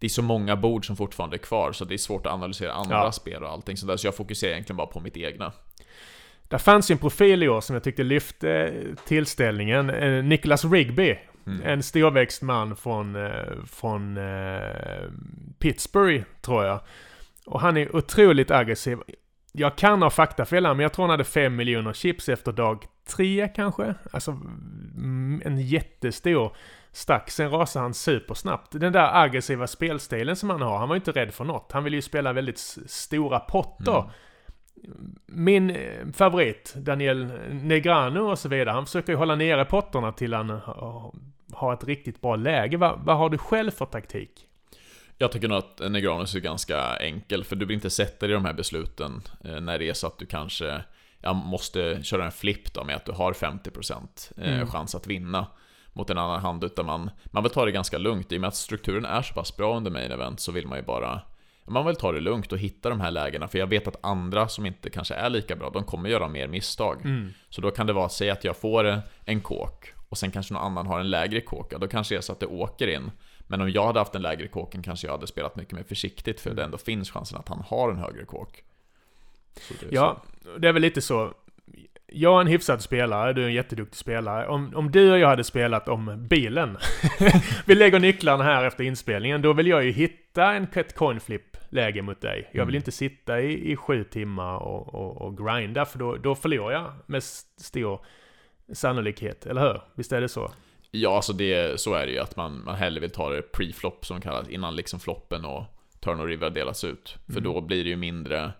[0.05, 2.73] det är så många bord som fortfarande är kvar, så det är svårt att analysera
[2.73, 3.11] andra ja.
[3.11, 5.51] spel och allting sådär, så jag fokuserar egentligen bara på mitt egna.
[6.47, 8.73] Det fanns ju en profil i år som jag tyckte lyfte
[9.05, 9.89] tillställningen.
[9.89, 11.17] Eh, Nicholas Rigby.
[11.47, 11.61] Mm.
[11.65, 14.19] En storväxt man från, eh, från
[15.59, 16.79] Pittsburgh, tror jag.
[17.45, 18.97] Och han är otroligt aggressiv.
[19.51, 23.49] Jag kan ha faktafel men jag tror han hade 5 miljoner chips efter dag 3
[23.55, 23.95] kanske.
[24.11, 26.55] Alltså mm, en jättestor
[26.95, 27.29] stack.
[27.29, 28.71] Sen rasade han supersnabbt.
[28.71, 31.71] Den där aggressiva spelstilen som han har, han var ju inte rädd för något.
[31.71, 33.97] Han vill ju spela väldigt stora potter.
[33.97, 35.15] Mm.
[35.25, 40.33] Min eh, favorit, Daniel Negrano och så vidare, han försöker ju hålla nere potterna till
[40.33, 40.59] han
[41.53, 42.77] har ett riktigt bra läge.
[42.77, 44.47] Vad, vad har du själv för taktik?
[45.17, 48.33] Jag tycker nog att Negranus är ganska enkel, för du vill inte sätta dig i
[48.33, 50.81] de här besluten eh, när det är så att du kanske
[51.21, 53.93] jag måste köra en flip då med att du har 50%
[54.37, 54.67] eh, mm.
[54.67, 55.47] chans att vinna
[55.95, 58.31] mot en annan hand, utan man, man vill ta det ganska lugnt.
[58.31, 60.77] I och med att strukturen är så pass bra under main event så vill man
[60.77, 61.21] ju bara
[61.67, 64.47] man vill ta det lugnt och hitta de här lägena, för jag vet att andra
[64.47, 67.01] som inte kanske är lika bra, de kommer göra mer misstag.
[67.05, 67.33] Mm.
[67.49, 70.63] Så då kan det vara, säg att jag får en kåk, och sen kanske någon
[70.63, 73.11] annan har en lägre kåk, ja, då kanske det är så att det åker in.
[73.47, 76.41] Men om jag hade haft en lägre kåken kanske jag hade spelat mycket mer försiktigt,
[76.41, 78.63] för det ändå finns chansen att han har en högre kåk.
[79.79, 80.57] Det ja, så.
[80.57, 81.33] det är väl lite så
[82.17, 84.47] jag är en hyfsad spelare, du är en jätteduktig spelare.
[84.47, 86.77] Om, om du och jag hade spelat om bilen.
[87.65, 89.41] vi lägger nycklarna här efter inspelningen.
[89.41, 92.49] Då vill jag ju hitta en ett coinflip-läge mot dig.
[92.51, 92.79] Jag vill mm.
[92.79, 96.91] inte sitta i, i sju timmar och, och, och grinda, för då, då förlorar jag
[97.05, 97.99] med stor
[98.73, 99.45] sannolikhet.
[99.45, 99.81] Eller hur?
[99.95, 100.51] Visst är det så?
[100.91, 102.19] Ja, alltså det, så är det ju.
[102.19, 105.63] Att man, man hellre vill ta det pre-flop som kallas, innan liksom floppen och
[105.99, 107.17] turn och river delas ut.
[107.25, 107.43] För mm.
[107.43, 108.51] då blir det ju mindre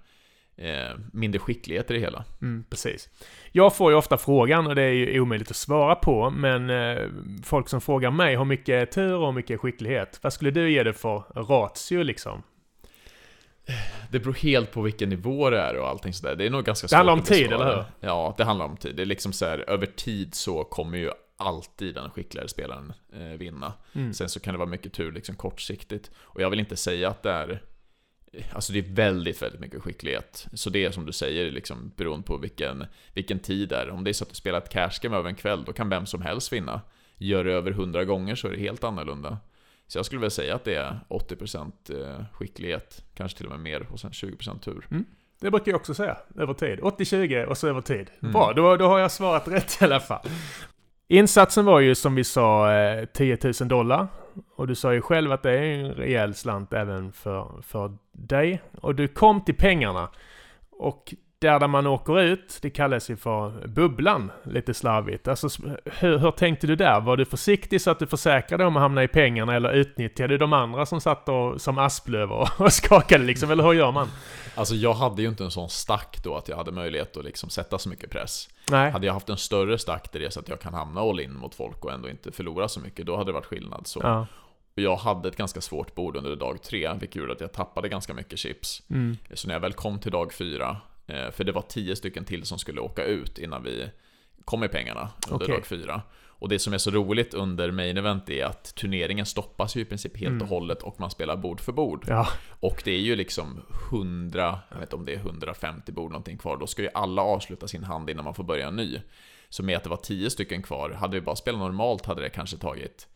[0.57, 2.23] eh, mindre skicklighet i det hela.
[2.41, 3.09] Mm, precis.
[3.51, 7.09] Jag får ju ofta frågan, och det är ju omöjligt att svara på, men eh,
[7.43, 10.19] folk som frågar mig har mycket tur och mycket skicklighet.
[10.21, 12.43] Vad skulle du ge det för ratio liksom?
[14.11, 16.35] Det beror helt på vilken nivå det är och allting sådär.
[16.35, 17.83] Det är nog ganska svårt Det handlar om tid, eller hur?
[17.99, 18.95] Ja, det handlar om tid.
[18.95, 23.37] Det är liksom så här, över tid så kommer ju alltid den skickligare spelaren eh,
[23.37, 23.73] vinna.
[23.93, 24.13] Mm.
[24.13, 26.11] Sen så kan det vara mycket tur liksom kortsiktigt.
[26.17, 27.61] Och jag vill inte säga att det är
[28.53, 30.47] Alltså det är väldigt, väldigt mycket skicklighet.
[30.53, 33.89] Så det är som du säger, liksom, beroende på vilken, vilken tid det är.
[33.89, 35.89] Om det är så att du spelar ett cash game över en kväll, då kan
[35.89, 36.81] vem som helst vinna.
[37.17, 39.37] Gör det över 100 gånger så är det helt annorlunda.
[39.87, 43.59] Så jag skulle väl säga att det är 80% eh, skicklighet, kanske till och med
[43.59, 44.87] mer, och sen 20% tur.
[44.91, 45.05] Mm.
[45.39, 46.79] Det brukar jag också säga, över tid.
[46.79, 48.09] 80-20 och så över tid.
[48.21, 48.33] Mm.
[48.33, 50.27] Bra, då, då har jag svarat rätt i alla fall.
[51.07, 52.69] Insatsen var ju som vi sa
[53.13, 54.07] 10 eh, 000 dollar.
[54.55, 58.61] Och du sa ju själv att det är en rejäl slant även för, för dig.
[58.81, 60.09] Och du kom till pengarna.
[60.71, 65.27] Och där, där man åker ut, det kallas ju för bubblan, lite slarvigt.
[65.27, 65.47] Alltså,
[65.85, 67.01] hur, hur tänkte du där?
[67.01, 70.37] Var du försiktig så att du försäkrade om att hamna i pengarna eller utnyttjade du
[70.37, 73.51] de andra som satt och, som asplöver och skakade liksom?
[73.51, 74.07] Eller hur gör man?
[74.55, 77.49] Alltså jag hade ju inte en sån stack då att jag hade möjlighet att liksom
[77.49, 78.49] sätta så mycket press.
[78.71, 78.91] Nej.
[78.91, 81.33] Hade jag haft en större stack där det så att jag kan hamna all in
[81.33, 83.87] mot folk och ändå inte förlora så mycket, då hade det varit skillnad.
[83.87, 83.99] Så.
[84.03, 84.27] Ja.
[84.75, 88.13] Jag hade ett ganska svårt bord under dag tre, vilket gjorde att jag tappade ganska
[88.13, 88.83] mycket chips.
[88.89, 89.17] Mm.
[89.33, 92.45] Så när jag väl kom till dag fyra, eh, för det var tio stycken till
[92.45, 93.89] som skulle åka ut innan vi
[94.45, 95.55] kom i pengarna under okay.
[95.55, 96.01] dag fyra.
[96.39, 99.85] Och det som är så roligt under main event är att turneringen stoppas ju i
[99.85, 100.41] princip helt mm.
[100.41, 102.05] och hållet och man spelar bord för bord.
[102.07, 102.27] Ja.
[102.59, 106.37] Och det är ju liksom 100, jag vet inte om det är 150 bord någonting
[106.37, 109.01] kvar, då ska ju alla avsluta sin hand innan man får börja en ny.
[109.49, 112.29] Så med att det var 10 stycken kvar, hade vi bara spelat normalt hade det
[112.29, 113.07] kanske tagit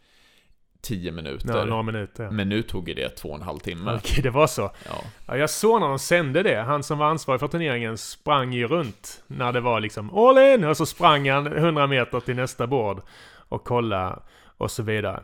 [0.81, 1.57] 10 minuter.
[1.57, 2.23] Ja, några minuter.
[2.23, 2.31] Ja.
[2.31, 3.95] Men nu tog det två och en halv timme.
[3.95, 4.61] Okej, det var så.
[4.61, 5.03] Ja.
[5.25, 5.37] ja.
[5.37, 6.61] jag såg när de sände det.
[6.61, 10.63] Han som var ansvarig för turneringen sprang ju runt när det var liksom all in!
[10.63, 13.01] Och så sprang han 100 meter till nästa bord
[13.49, 14.23] och kolla
[14.57, 15.23] och så vidare.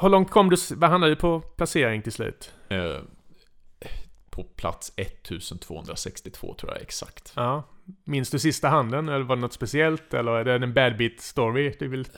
[0.00, 2.52] Hur långt kom du, vad hamnade du på placering till slut?
[2.68, 2.96] Eh,
[4.30, 7.32] på plats 1262 tror jag exakt.
[7.36, 7.62] Ja.
[8.04, 9.08] Minns du sista handen?
[9.08, 10.14] Eller var det något speciellt?
[10.14, 12.08] Eller är det en bad bit story du vill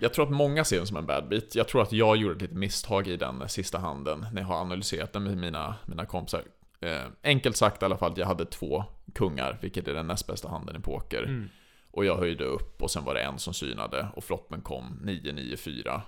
[0.00, 1.54] jag tror att många ser den som en bad beat.
[1.54, 4.60] Jag tror att jag gjorde ett litet misstag i den sista handen när jag har
[4.60, 6.42] analyserat den med mina, mina kompisar.
[6.80, 8.84] Eh, enkelt sagt i alla fall, jag hade två
[9.14, 11.22] kungar, vilket är den näst bästa handen i poker.
[11.22, 11.48] Mm.
[11.90, 16.02] Och jag höjde upp och sen var det en som synade och floppen kom 994.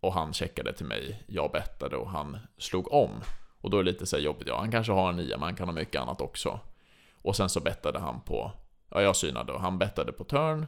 [0.00, 3.10] Och han checkade till mig, jag bettade och han slog om.
[3.60, 5.54] Och då är det lite så jobbigt, ja han kanske har en nia men han
[5.54, 6.60] kan ha mycket annat också.
[7.22, 8.52] Och sen så bettade han på,
[8.90, 10.66] ja jag synade och han bettade på turn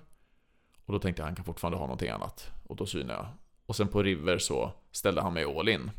[0.86, 2.50] och då tänkte jag han kan fortfarande ha någonting annat.
[2.66, 3.26] Och då synade jag.
[3.66, 5.90] Och sen på River så ställde han mig all in.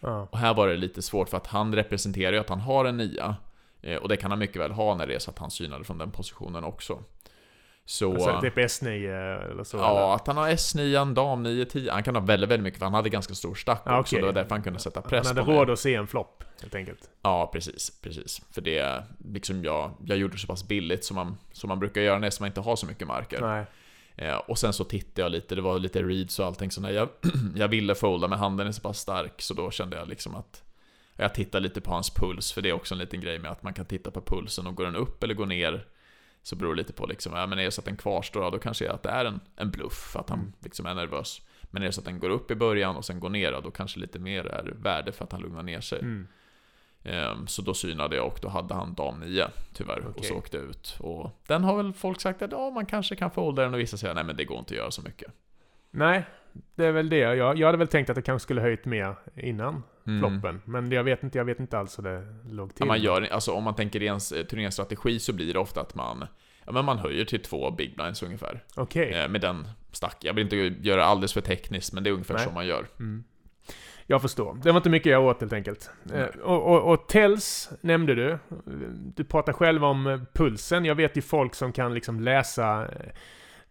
[0.00, 0.28] Ja.
[0.30, 2.96] Och här var det lite svårt för att han representerar ju att han har en
[2.96, 3.36] nia.
[3.82, 5.84] Eh, och det kan han mycket väl ha när det är så att han synade
[5.84, 7.02] från den positionen också.
[7.84, 8.88] Så, alltså typ S9
[9.50, 9.76] eller så?
[9.76, 10.14] Ja, eller?
[10.14, 11.92] att han har S9, dam 9, 10.
[11.92, 14.16] Han kan ha väldigt, väldigt mycket för han hade ganska stor stack ja, också.
[14.16, 14.20] Okay.
[14.20, 15.44] Det var därför han kunde sätta press på mig.
[15.44, 17.10] Han hade råd att se en flopp, helt enkelt.
[17.22, 18.00] Ja, precis.
[18.02, 18.42] precis.
[18.50, 22.00] För det, liksom jag, jag gjorde det så pass billigt som man, som man brukar
[22.00, 23.40] göra när man inte har så mycket marker.
[23.40, 23.66] Nej.
[24.18, 26.90] Eh, och sen så tittade jag lite, det var lite reads och allting så när
[26.90, 27.08] jag,
[27.56, 30.62] jag ville folda men handen är så pass stark så då kände jag liksom att
[31.16, 33.62] jag tittade lite på hans puls, för det är också en liten grej med att
[33.62, 35.86] man kan titta på pulsen och går den upp eller går ner
[36.42, 38.58] så beror det lite på liksom, ja men är det så att den kvarstår, då
[38.58, 40.52] kanske är att det är en, en bluff, att han mm.
[40.60, 41.42] liksom är nervös.
[41.62, 43.70] Men är det så att den går upp i början och sen går ner, då
[43.70, 45.98] kanske lite mer är värde för att han lugnar ner sig.
[45.98, 46.28] Mm.
[47.02, 50.12] Ehm, så då synade jag och då hade han dam 9 tyvärr okay.
[50.16, 50.96] och så åkte jag ut.
[51.00, 53.96] Och den har väl folk sagt att ja, man kanske kan folda den och vissa
[53.96, 55.32] säger nej men det går inte att göra så mycket.
[55.90, 56.24] Nej,
[56.74, 57.18] det är väl det.
[57.18, 60.20] Jag, jag hade väl tänkt att det kanske skulle höjt mer innan mm.
[60.20, 60.62] floppen.
[60.64, 62.82] Men jag vet inte, jag vet inte alls hur det låg till.
[62.82, 66.24] Ja, man gör, alltså, om man tänker ens turneringsstrategi så blir det ofta att man
[66.68, 68.64] Ja, men man höjer till två big blinds ungefär.
[68.74, 69.08] Okej.
[69.08, 69.22] Okay.
[69.22, 70.16] Eh, med den stack.
[70.20, 70.56] Jag vill inte
[70.88, 72.44] göra alldeles för tekniskt, men det är ungefär Nej.
[72.44, 72.86] så man gör.
[72.98, 73.24] Mm.
[74.10, 74.58] Jag förstår.
[74.62, 75.90] Det var inte mycket jag åt helt enkelt.
[76.14, 78.38] Eh, och, och, och Tells nämnde du.
[79.16, 80.84] Du pratar själv om eh, pulsen.
[80.84, 82.86] Jag vet ju folk som kan liksom läsa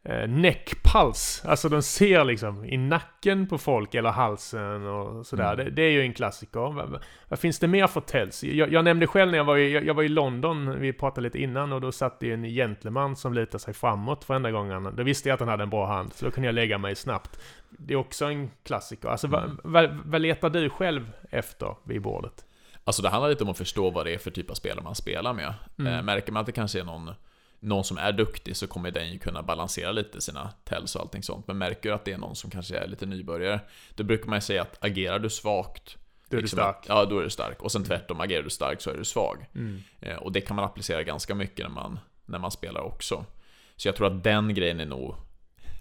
[0.04, 1.44] eh, neckpuls.
[1.46, 5.54] Alltså de ser liksom i nacken på folk eller halsen och sådär.
[5.54, 5.66] Mm.
[5.66, 6.60] Det, det, är ju en klassiker.
[6.74, 8.44] Vad, vad, finns det mer för tells?
[8.44, 11.22] Jag, jag, nämnde själv när jag var, i, jag, jag, var i London, vi pratade
[11.22, 14.96] lite innan, och då satt det en gentleman som lutade sig framåt varenda gång.
[14.96, 16.96] Då visste jag att han hade en bra hand, så då kunde jag lägga mig
[16.96, 17.40] snabbt.
[17.70, 19.10] Det är också en klassiker.
[19.10, 19.60] Alltså mm.
[19.64, 22.46] vad, vad, vad letar du själv efter vid bordet?
[22.84, 24.96] Alltså det handlar lite om att förstå vad det är för typ av spelare man
[24.96, 25.54] spelar med.
[25.80, 25.94] Mm.
[25.94, 27.12] Eh, märker man att det kanske är någon
[27.60, 31.24] någon som är duktig så kommer den ju kunna balansera lite sina tells och allting
[31.24, 31.48] sånt.
[31.48, 33.60] Men märker du att det är någon som kanske är lite nybörjare,
[33.96, 35.98] då brukar man ju säga att agerar du svagt
[36.30, 36.86] Då är liksom, du stark.
[36.88, 37.62] Ja, då är du stark.
[37.62, 39.46] Och sen tvärtom, agerar du stark så är du svag.
[39.56, 39.84] Mm.
[40.00, 43.26] Eh, och det kan man applicera ganska mycket när man, när man spelar också.
[43.76, 45.16] Så jag tror att den grejen är nog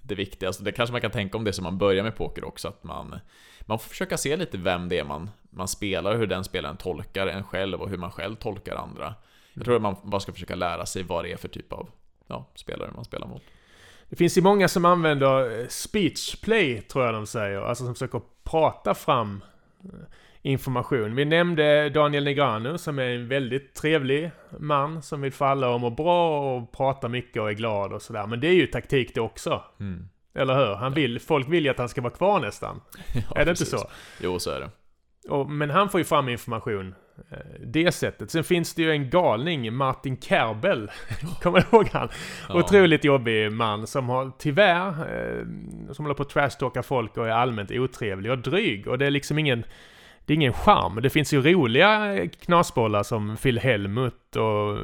[0.02, 0.64] det viktigaste.
[0.64, 3.18] Det kanske man kan tänka om det som man börjar med poker också, att man,
[3.60, 7.26] man får försöka se lite vem det är man, man spelar, hur den spelaren tolkar
[7.26, 9.14] en själv och hur man själv tolkar andra.
[9.56, 11.88] Jag tror att man bara ska försöka lära sig vad det är för typ av
[12.26, 13.42] ja, spelare man spelar mot.
[14.08, 17.60] Det finns ju många som använder eh, speech play, tror jag de säger.
[17.60, 19.44] Alltså som försöker prata fram
[19.84, 19.90] eh,
[20.42, 21.14] information.
[21.14, 25.80] Vi nämnde Daniel Negrano som är en väldigt trevlig man som vill få alla att
[25.80, 28.26] må bra och prata mycket och är glad och sådär.
[28.26, 29.62] Men det är ju taktik det också.
[29.80, 30.08] Mm.
[30.34, 30.74] Eller hur?
[30.74, 32.80] Han vill, folk vill ju att han ska vara kvar nästan.
[33.14, 33.72] Ja, är det precis.
[33.72, 33.90] inte så?
[34.20, 34.70] Jo, så är det.
[35.28, 36.94] Och, men han får ju fram information
[37.60, 38.30] det sättet.
[38.30, 40.90] Sen finns det ju en galning, Martin Kerbel.
[41.42, 42.08] Kommer du ihåg han?
[42.48, 42.58] Ja.
[42.58, 45.46] Otroligt jobbig man som har tyvärr, eh,
[45.92, 48.88] som håller på att trashtalka folk och är allmänt otrevlig och dryg.
[48.88, 49.64] Och det är liksom ingen
[50.26, 50.98] det är ingen charm.
[51.02, 54.78] Det finns ju roliga knasbollar som Phil Helmut och,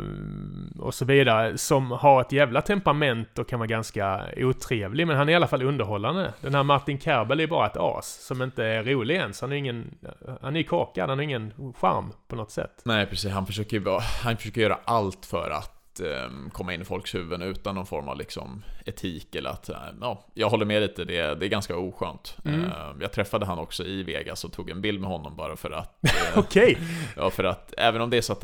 [0.86, 5.06] och så vidare som har ett jävla temperament och kan vara ganska otrevlig.
[5.06, 6.32] Men han är i alla fall underhållande.
[6.40, 9.40] Den här Martin Kerbel är bara ett as som inte är rolig ens.
[9.40, 9.94] Han är ingen,
[10.42, 12.82] han är korkad, han har ingen charm på något sätt.
[12.84, 16.84] Nej precis, han försöker ju han försöker göra allt för att eh, komma in i
[16.84, 20.82] folks huvuden utan någon form av liksom etik eller att, eh, ja, jag håller med
[20.82, 22.36] lite, det, det är ganska oskönt.
[22.44, 22.64] Mm.
[22.64, 25.70] Eh, jag träffade han också i Vegas och tog en bild med honom bara för
[25.70, 25.98] att...
[26.12, 26.72] Eh, Okej!
[26.72, 26.84] Okay.
[27.16, 28.40] ja, för att även om det är så att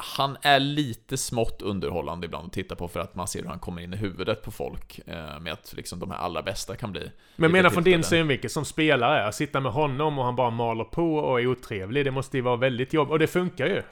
[0.00, 3.58] han är lite smått underhållande ibland att titta på för att man ser hur han
[3.58, 6.92] kommer in i huvudet på folk eh, med att liksom de här allra bästa kan
[6.92, 10.50] bli Men menar från din synvinkel som spelare, att sitta med honom och han bara
[10.50, 13.82] maler på och är otrevlig, det måste ju vara väldigt jobbigt, och det funkar ju.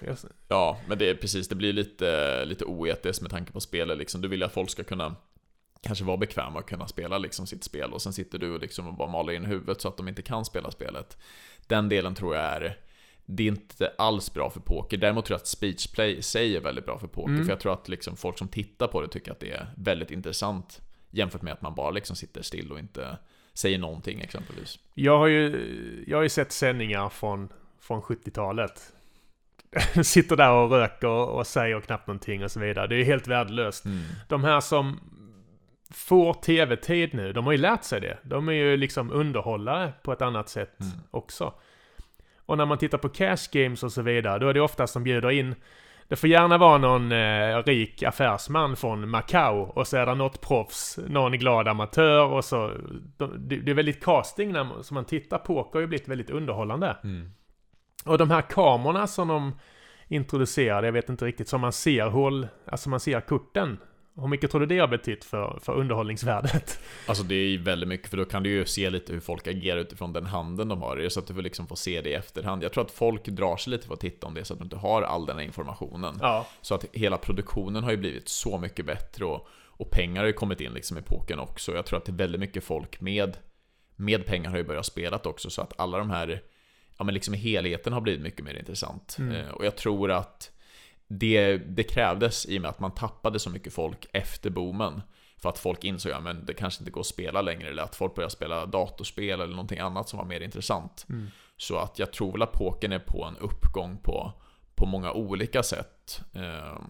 [0.48, 4.20] Ja, men det är precis, det blir lite, lite oetiskt med tanke på spelet liksom.
[4.20, 5.16] Du vill ju att folk ska kunna
[5.82, 8.94] kanske vara bekväma och kunna spela liksom sitt spel och sen sitter du liksom och
[8.94, 11.16] bara maler in huvudet så att de inte kan spela spelet.
[11.66, 12.78] Den delen tror jag är
[13.26, 14.96] det är inte alls bra för poker.
[14.96, 17.32] Däremot tror jag att speechplay i sig är väldigt bra för poker.
[17.32, 17.44] Mm.
[17.44, 20.10] För jag tror att liksom folk som tittar på det tycker att det är väldigt
[20.10, 20.82] intressant.
[21.10, 23.18] Jämfört med att man bara liksom sitter still och inte
[23.54, 24.78] säger någonting exempelvis.
[24.94, 27.48] Jag har ju, jag har ju sett sändningar från,
[27.80, 28.92] från 70-talet.
[30.02, 32.86] sitter där och röker och säger knappt någonting och så vidare.
[32.86, 33.84] Det är helt värdelöst.
[33.84, 34.02] Mm.
[34.28, 35.00] De här som
[35.90, 38.18] får tv-tid nu, de har ju lärt sig det.
[38.22, 40.92] De är ju liksom underhållare på ett annat sätt mm.
[41.10, 41.54] också.
[42.46, 45.04] Och när man tittar på cash games och så vidare, då är det oftast de
[45.04, 45.54] bjuder in
[46.08, 50.40] det får gärna vara någon eh, rik affärsman från Macau och så är det något
[50.40, 52.72] proffs, någon glad amatör och så...
[53.38, 55.46] Det, det är väldigt casting när som man tittar på.
[55.46, 56.96] Poker har ju blivit väldigt underhållande.
[57.04, 57.30] Mm.
[58.04, 59.58] Och de här kamerorna som de
[60.08, 63.78] introducerade, jag vet inte riktigt, som man ser hål, alltså man ser korten.
[64.20, 66.80] Hur mycket tror du det har betytt för, för underhållningsvärdet?
[67.06, 69.80] Alltså det är väldigt mycket, för då kan du ju se lite hur folk agerar
[69.80, 71.08] utifrån den handen de har.
[71.08, 72.62] Så att du får liksom få se det i efterhand.
[72.62, 74.64] Jag tror att folk drar sig lite för att titta om det så att du
[74.64, 76.18] inte har all den här informationen.
[76.20, 76.46] Ja.
[76.60, 80.32] Så att hela produktionen har ju blivit så mycket bättre och, och pengar har ju
[80.32, 81.74] kommit in liksom i poken också.
[81.74, 83.36] Jag tror att det är väldigt mycket folk med,
[83.96, 85.50] med pengar har ju börjat spela också.
[85.50, 86.42] Så att alla de här,
[86.98, 89.16] ja men liksom helheten har blivit mycket mer intressant.
[89.18, 89.34] Mm.
[89.34, 90.50] Eh, och jag tror att
[91.08, 95.02] det, det krävdes i och med att man tappade så mycket folk efter boomen.
[95.36, 97.96] För att folk insåg att ja, det kanske inte går att spela längre, eller att
[97.96, 101.06] folk börjar spela datorspel eller någonting annat som var mer intressant.
[101.08, 101.30] Mm.
[101.56, 104.32] Så att jag tror väl att pokern är på en uppgång på,
[104.74, 106.20] på många olika sätt.
[106.32, 106.80] Eh,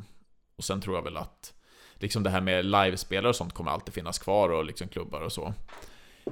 [0.57, 1.55] och sen tror jag väl att
[1.95, 5.33] liksom det här med livespelare och sånt kommer alltid finnas kvar och liksom klubbar och
[5.33, 5.55] så.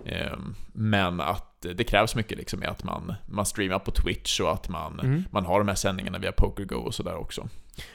[0.04, 0.36] Eh,
[0.72, 4.68] men att det krävs mycket liksom i att man, man streamar på Twitch och att
[4.68, 5.24] man, mm.
[5.30, 7.48] man har de här sändningarna via PokerGo och sådär också.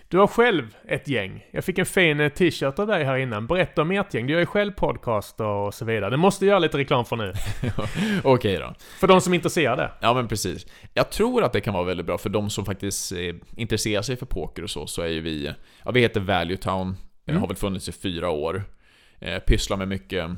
[0.08, 1.46] Du har själv ett gäng.
[1.52, 3.48] Jag fick en fin eh, t-shirt av dig här innan.
[3.48, 4.28] Berätta om ert gäng.
[4.28, 6.10] Du gör ju själv podcaster och så vidare.
[6.10, 7.34] Det måste göra lite reklam för nu.
[8.24, 8.74] Okej då.
[9.00, 9.92] För de som är intresserade.
[10.02, 10.66] Ja men precis.
[10.94, 14.16] Jag tror att det kan vara väldigt bra för de som faktiskt eh, intresserar sig
[14.16, 15.54] för poker och så, så är ju vi...
[15.86, 16.96] Ja, vi heter Valuetown.
[17.28, 17.42] Mm.
[17.42, 18.64] Har väl funnits i fyra år.
[19.20, 20.30] Eh, pysslar med mycket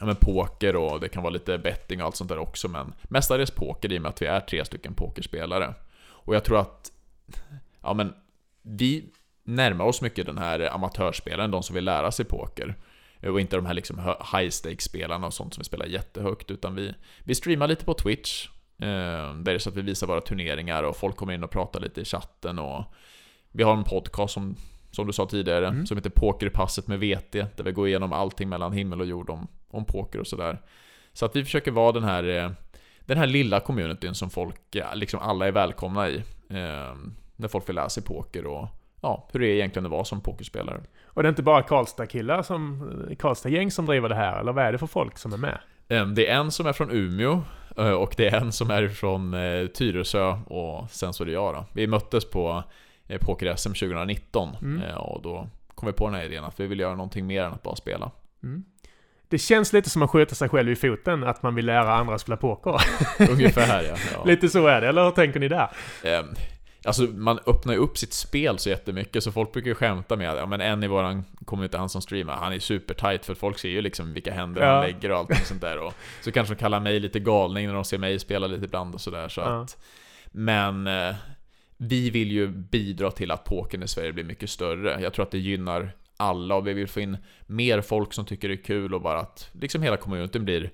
[0.00, 2.94] ja, men poker och det kan vara lite betting och allt sånt där också, men
[3.02, 5.74] mestadels poker i och med att vi är tre stycken pokerspelare.
[6.08, 6.92] Och jag tror att,
[7.82, 8.14] ja men,
[8.62, 9.04] vi
[9.44, 12.74] närmar oss mycket den här amatörspelaren, de som vill lära sig poker.
[13.22, 13.98] Och inte de här liksom
[14.32, 18.48] high stakes-spelarna och sånt som vi spelar jättehögt, utan vi, vi streamar lite på Twitch.
[18.78, 21.50] Eh, där det är så att vi visar våra turneringar och folk kommer in och
[21.50, 22.84] pratar lite i chatten och
[23.52, 24.56] vi har en podcast som
[24.96, 25.86] som du sa tidigare, mm.
[25.86, 29.48] som heter Pokerpasset med VT, där vi går igenom allting mellan himmel och jord om,
[29.70, 30.60] om poker och sådär.
[31.12, 32.50] Så att vi försöker vara den här, eh,
[33.00, 36.16] den här lilla communityn som folk, liksom alla är välkomna i.
[36.50, 36.94] Eh,
[37.36, 38.68] när folk vill lära sig poker och
[39.00, 40.80] ja, hur det är egentligen att vara som pokerspelare.
[41.04, 44.72] Och det är inte bara Karlstad-killar som, Karlstad-gäng som driver det här, eller vad är
[44.72, 45.58] det för folk som är med?
[45.88, 47.42] Eh, det är en som är från Umeå,
[47.76, 51.32] Eh, och det är en som är från eh, Tyresö och sen så är det
[51.32, 51.64] jag då.
[51.72, 52.62] Vi möttes på eh,
[53.08, 54.82] Poker-SM 2019 mm.
[54.82, 57.42] eh, och då kom vi på den här idén att vi vill göra någonting mer
[57.42, 58.10] än att bara spela.
[58.42, 58.64] Mm.
[59.28, 62.14] Det känns lite som att skjuta sig själv i foten, att man vill lära andra
[62.14, 62.80] att spela poker.
[63.30, 63.96] Ungefär ja.
[64.12, 64.24] ja.
[64.24, 65.68] Lite så är det, eller hur tänker ni där?
[66.04, 66.34] Um,
[66.86, 70.30] Alltså man öppnar ju upp sitt spel så jättemycket så folk brukar ju skämta med
[70.30, 73.34] att ja, men en i våran community, han som streamar, han är super tight för
[73.34, 74.72] folk ser ju liksom vilka händer ja.
[74.72, 77.74] han lägger och allt sånt där och Så kanske de kallar mig lite galning när
[77.74, 79.62] de ser mig spela lite ibland och sådär så ja.
[79.62, 79.76] att
[80.26, 81.14] Men eh,
[81.76, 85.00] Vi vill ju bidra till att pokern i Sverige blir mycket större.
[85.00, 88.48] Jag tror att det gynnar alla och vi vill få in mer folk som tycker
[88.48, 90.70] det är kul och bara att liksom hela communityn blir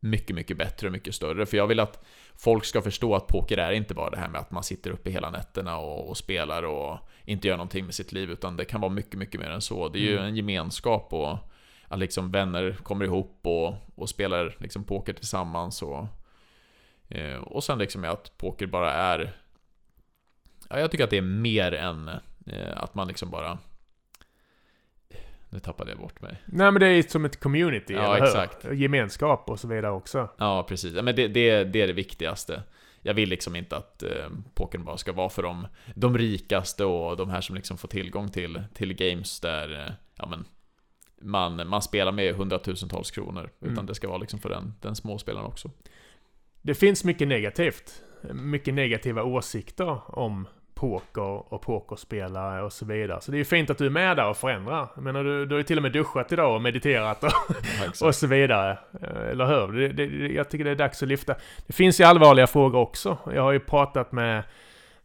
[0.00, 1.46] mycket, mycket bättre och mycket större.
[1.46, 4.40] För jag vill att folk ska förstå att poker är inte bara det här med
[4.40, 8.12] att man sitter uppe hela nätterna och, och spelar och inte gör någonting med sitt
[8.12, 9.88] liv, utan det kan vara mycket, mycket mer än så.
[9.88, 10.24] Det är ju mm.
[10.24, 11.38] en gemenskap och
[11.88, 16.06] att liksom vänner kommer ihop och, och spelar liksom poker tillsammans och,
[17.08, 19.39] eh, och sen liksom att poker bara är
[20.70, 22.08] Ja, jag tycker att det är mer än
[22.46, 23.58] eh, att man liksom bara
[25.50, 26.42] nu tappade jag bort mig.
[26.46, 28.64] Nej men det är som ett community, ja, eller exakt.
[28.64, 28.72] Hur?
[28.72, 30.28] Gemenskap och så vidare också.
[30.38, 30.94] Ja, precis.
[30.94, 32.62] men det, det, det är det viktigaste.
[33.02, 37.16] Jag vill liksom inte att eh, pokern bara ska vara för de, de rikaste och
[37.16, 40.44] de här som liksom får tillgång till, till games där, eh, ja men
[41.20, 43.50] man, man spelar med hundratusentals kronor.
[43.60, 43.86] Utan mm.
[43.86, 45.70] det ska vara liksom för den, den småspelaren också.
[46.62, 48.02] Det finns mycket negativt.
[48.32, 50.46] Mycket negativa åsikter om
[50.80, 53.20] poker och pokerspelare och så vidare.
[53.20, 54.88] Så det är ju fint att du är med där och förändrar.
[54.96, 57.30] Menar, du, du har ju till och med duschat idag och mediterat och,
[58.00, 58.78] ja, och så vidare.
[59.02, 59.72] Eh, eller hur?
[59.72, 61.34] Det, det, jag tycker det är dags att lyfta.
[61.66, 63.18] Det finns ju allvarliga frågor också.
[63.34, 64.42] Jag har ju pratat med,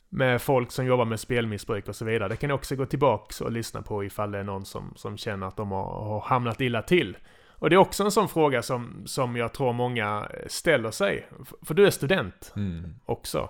[0.10, 2.30] med folk som jobbar med spelmissbruk och så vidare.
[2.30, 5.18] Det kan jag också gå tillbaka och lyssna på ifall det är någon som, som
[5.18, 7.18] känner att de har, har hamnat illa till.
[7.50, 11.28] Och det är också en sån fråga som, som jag tror många ställer sig.
[11.66, 12.96] För du är student mm.
[13.06, 13.50] också.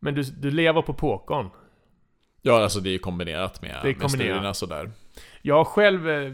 [0.00, 1.50] Men du, du lever på pokern.
[2.42, 4.90] Ja, alltså det är ju kombinerat med, det är med studierna sådär.
[5.42, 6.32] Jag har själv, eh,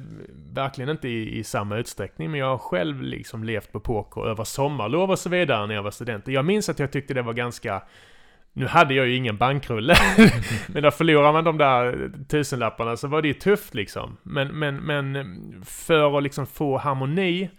[0.52, 4.44] verkligen inte i, i, samma utsträckning, men jag har själv liksom levt på poker över
[4.44, 6.28] sommarlov och så vidare när jag var student.
[6.28, 7.82] Jag minns att jag tyckte det var ganska
[8.52, 9.96] nu hade jag ju ingen bankrulle,
[10.66, 14.16] men då förlorar man de där tusenlapparna så var det ju tufft liksom.
[14.22, 17.50] Men, men, men för att liksom få harmoni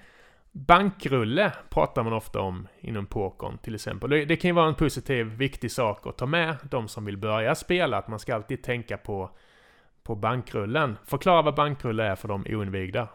[0.65, 4.09] Bankrulle pratar man ofta om inom pokern till exempel.
[4.09, 7.55] Det, kan ju vara en positiv, viktig sak att ta med de som vill börja
[7.55, 7.97] spela.
[7.97, 9.29] Att man ska alltid tänka på,
[10.03, 10.97] på bankrullen.
[11.05, 13.07] Förklara vad bankrulle är för de oinvigda.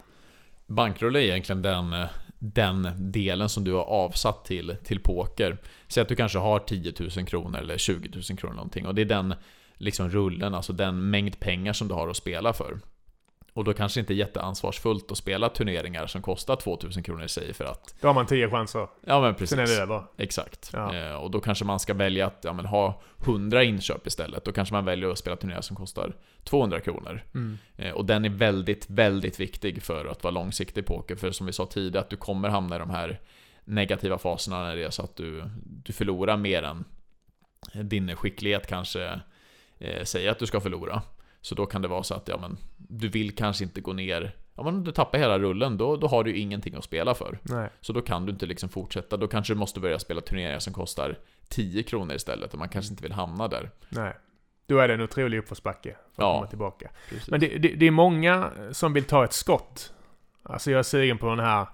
[0.67, 2.07] Bankrulle är egentligen den,
[2.39, 5.57] den delen som du har avsatt till, till poker.
[5.87, 8.87] Säg att du kanske har 10 000 kronor eller 20 000 kronor någonting.
[8.87, 9.35] Och det är den
[9.75, 12.79] liksom rullen, alltså den mängd pengar som du har att spela för.
[13.53, 17.53] Och då kanske inte är jätteansvarsfullt att spela turneringar som kostar 2000 kronor i sig
[17.53, 17.95] för att...
[18.01, 18.87] Då har man 10 chanser.
[19.05, 19.49] Ja men precis.
[19.49, 20.03] Sen är det över.
[20.17, 20.69] Exakt.
[20.73, 20.95] Ja.
[20.95, 24.45] Eh, och då kanske man ska välja att ja, men, ha 100 inköp istället.
[24.45, 27.23] Då kanske man väljer att spela turneringar som kostar 200 kronor.
[27.33, 27.57] Mm.
[27.77, 31.15] Eh, och den är väldigt, väldigt viktig för att vara långsiktig poker.
[31.15, 33.19] För som vi sa tidigare, att du kommer hamna i de här
[33.65, 36.85] negativa faserna när det är så att du, du förlorar mer än
[37.73, 39.19] din skicklighet kanske
[39.77, 41.01] eh, säger att du ska förlora.
[41.43, 44.35] Så då kan det vara så att ja, men, du vill kanske inte gå ner
[44.55, 47.13] Ja men om du tappar hela rullen, då, då har du ju ingenting att spela
[47.13, 47.39] för.
[47.41, 47.69] Nej.
[47.81, 49.17] Så då kan du inte liksom fortsätta.
[49.17, 52.53] Då kanske du måste börja spela turneringar som kostar 10 kronor istället.
[52.53, 53.71] Och man kanske inte vill hamna där.
[53.89, 54.13] Nej.
[54.65, 56.89] Då är det en otrolig uppförsbacke för att ja, komma tillbaka.
[57.09, 57.29] Precis.
[57.29, 59.93] Men det, det, det, är många som vill ta ett skott.
[60.43, 61.67] Alltså jag är sugen på den här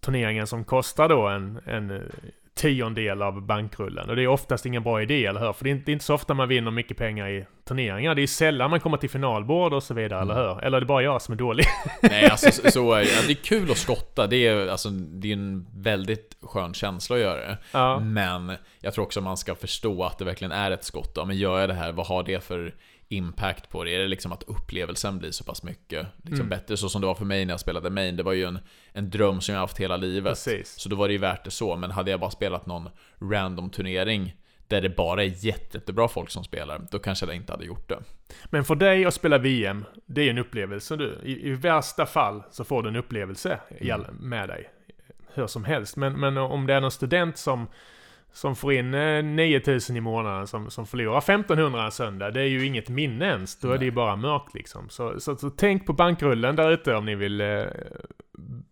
[0.00, 2.12] turneringen som kostar då en, en
[2.54, 4.10] tiondel av bankrullen.
[4.10, 5.52] Och det är oftast ingen bra idé, eller hur?
[5.52, 8.14] För det är inte, det är inte så ofta man vinner mycket pengar i turneringar.
[8.14, 10.30] Det är sällan man kommer till finalbord och så vidare, mm.
[10.36, 10.64] eller hur?
[10.64, 11.64] Eller är det bara jag som är dålig?
[12.02, 13.26] Nej, alltså så, så är det.
[13.26, 14.26] det är kul att skotta.
[14.26, 17.58] Det är, alltså, det är en väldigt skön känsla att göra det.
[17.72, 17.98] Ja.
[18.00, 21.12] Men jag tror också man ska förstå att det verkligen är ett skott.
[21.16, 22.74] Ja, men gör jag det här, vad har det för
[23.12, 23.94] impact på det?
[23.94, 26.48] Är det liksom att upplevelsen blir så pass mycket liksom mm.
[26.48, 26.76] bättre?
[26.76, 28.16] Så som det var för mig när jag spelade main.
[28.16, 28.58] Det var ju en,
[28.92, 30.30] en dröm som jag haft hela livet.
[30.30, 30.74] Precis.
[30.78, 31.76] Så då var det ju värt det så.
[31.76, 32.88] Men hade jag bara spelat någon
[33.20, 34.36] random turnering
[34.72, 37.98] där det bara är jättebra folk som spelar, då kanske jag inte hade gjort det.
[38.44, 41.18] Men för dig att spela VM, det är en upplevelse du.
[41.22, 44.00] I, i värsta fall så får du en upplevelse mm.
[44.20, 44.70] med dig.
[45.34, 45.96] Hur som helst.
[45.96, 47.66] Men, men om det är någon student som
[48.32, 48.90] som får in
[49.36, 52.30] 9000 eh, i månaden som, som förlorar 1500 en söndag.
[52.30, 53.56] Det är ju inget minne ens.
[53.58, 54.88] Då är det ju bara mörkt liksom.
[54.88, 57.64] Så, så, så tänk på bankrullen där ute om ni vill eh,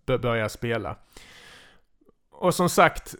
[0.05, 0.97] börja spela.
[2.31, 3.15] Och som sagt,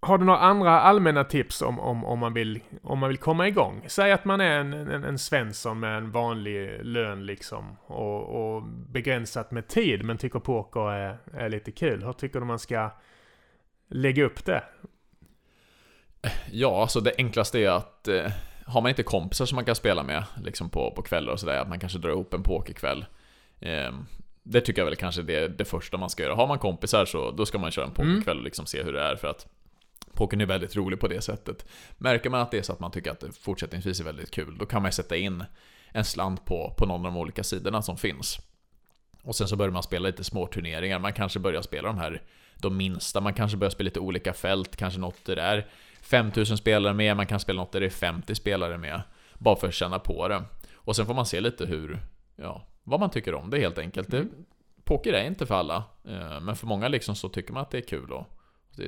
[0.00, 3.48] har du några andra allmänna tips om, om, om, man, vill, om man vill komma
[3.48, 3.84] igång?
[3.86, 8.62] Säg att man är en, en, en Svensson med en vanlig lön liksom och, och
[8.62, 12.04] begränsat med tid men tycker poker är, är lite kul.
[12.04, 12.90] Hur tycker du man ska
[13.88, 14.62] lägga upp det?
[16.50, 18.30] Ja, alltså det enklaste är att eh,
[18.66, 21.58] har man inte kompisar som man kan spela med liksom på, på kvällar och sådär,
[21.58, 23.04] att man kanske drar ihop en pokerkväll.
[23.60, 23.92] Eh,
[24.42, 26.34] det tycker jag väl kanske är det första man ska göra.
[26.34, 28.14] Har man kompisar så då ska man köra en mm.
[28.14, 29.46] pokerkväll och liksom se hur det är för att
[30.14, 31.66] Pokern är väldigt rolig på det sättet.
[31.98, 34.58] Märker man att det är så att man tycker att det fortsättningsvis är väldigt kul,
[34.58, 35.44] då kan man sätta in
[35.92, 38.38] en slant på, på någon av de olika sidorna som finns.
[39.22, 40.98] Och sen så börjar man spela lite små turneringar.
[40.98, 42.22] Man kanske börjar spela de här,
[42.56, 43.20] de minsta.
[43.20, 45.66] Man kanske börjar spela lite olika fält, kanske något där det är
[46.02, 49.02] 5000 spelare med, man kan spela något där det är 50 spelare med.
[49.38, 50.42] Bara för att känna på det.
[50.74, 52.00] Och sen får man se lite hur,
[52.36, 54.10] ja, vad man tycker om det helt enkelt.
[54.10, 54.26] Det,
[54.84, 57.78] poker är inte för alla, eh, men för många liksom så tycker man att det
[57.78, 58.12] är kul.
[58.12, 58.26] Och,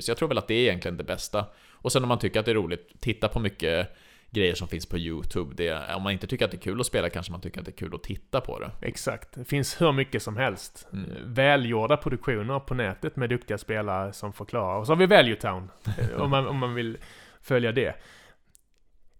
[0.00, 1.46] så jag tror väl att det är egentligen det bästa.
[1.70, 3.96] Och sen om man tycker att det är roligt, titta på mycket
[4.34, 5.54] grejer som finns på YouTube.
[5.54, 7.66] Det, om man inte tycker att det är kul att spela kanske man tycker att
[7.66, 8.70] det är kul att titta på det.
[8.80, 9.34] Exakt.
[9.34, 10.88] Det finns hur mycket som helst.
[10.92, 11.10] Mm.
[11.24, 14.78] Välgjorda produktioner på nätet med duktiga spelare som förklarar.
[14.78, 15.70] Och så har vi Value Town,
[16.18, 16.98] om, man, om man vill
[17.40, 17.94] följa det.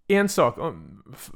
[0.09, 0.59] En sak,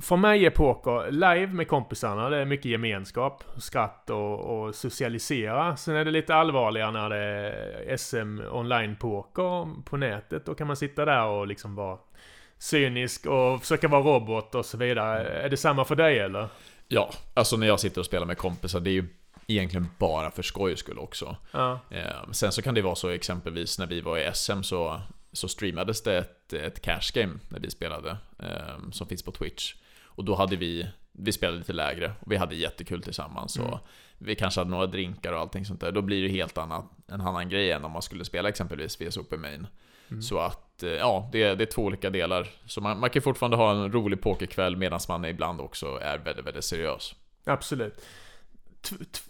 [0.01, 5.77] för mig är poker live med kompisarna, det är mycket gemenskap, skratt och, och socialisera.
[5.77, 10.47] Sen är det lite allvarligare när det är SM online-poker på nätet.
[10.47, 11.99] Då kan man sitta där och liksom vara
[12.59, 15.29] cynisk och försöka vara robot och så vidare.
[15.29, 16.49] Är det samma för dig eller?
[16.89, 19.05] Ja, alltså när jag sitter och spelar med kompisar, det är ju
[19.47, 21.37] egentligen bara för skojs skull också.
[21.53, 21.81] Ja.
[21.91, 25.01] Eh, sen så kan det vara så exempelvis när vi var i SM så,
[25.33, 29.75] så streamades det ett, ett cash game när vi spelade, eh, som finns på Twitch.
[30.03, 33.59] Och då hade vi, vi spelade lite lägre och vi hade jättekul tillsammans.
[33.59, 33.71] Mm.
[33.71, 33.79] Och
[34.19, 35.93] vi kanske hade några drinkar och allting sånt där.
[35.93, 39.17] Då blir det helt annat, en annan grej än om man skulle spela exempelvis VS
[39.17, 39.67] Open Main.
[40.11, 40.23] Mm.
[40.23, 42.49] Så att, eh, ja, det, det är två olika delar.
[42.67, 46.47] Så man, man kan fortfarande ha en rolig pokerkväll medan man ibland också är väldigt,
[46.47, 47.15] väldigt seriös.
[47.45, 48.05] Absolut.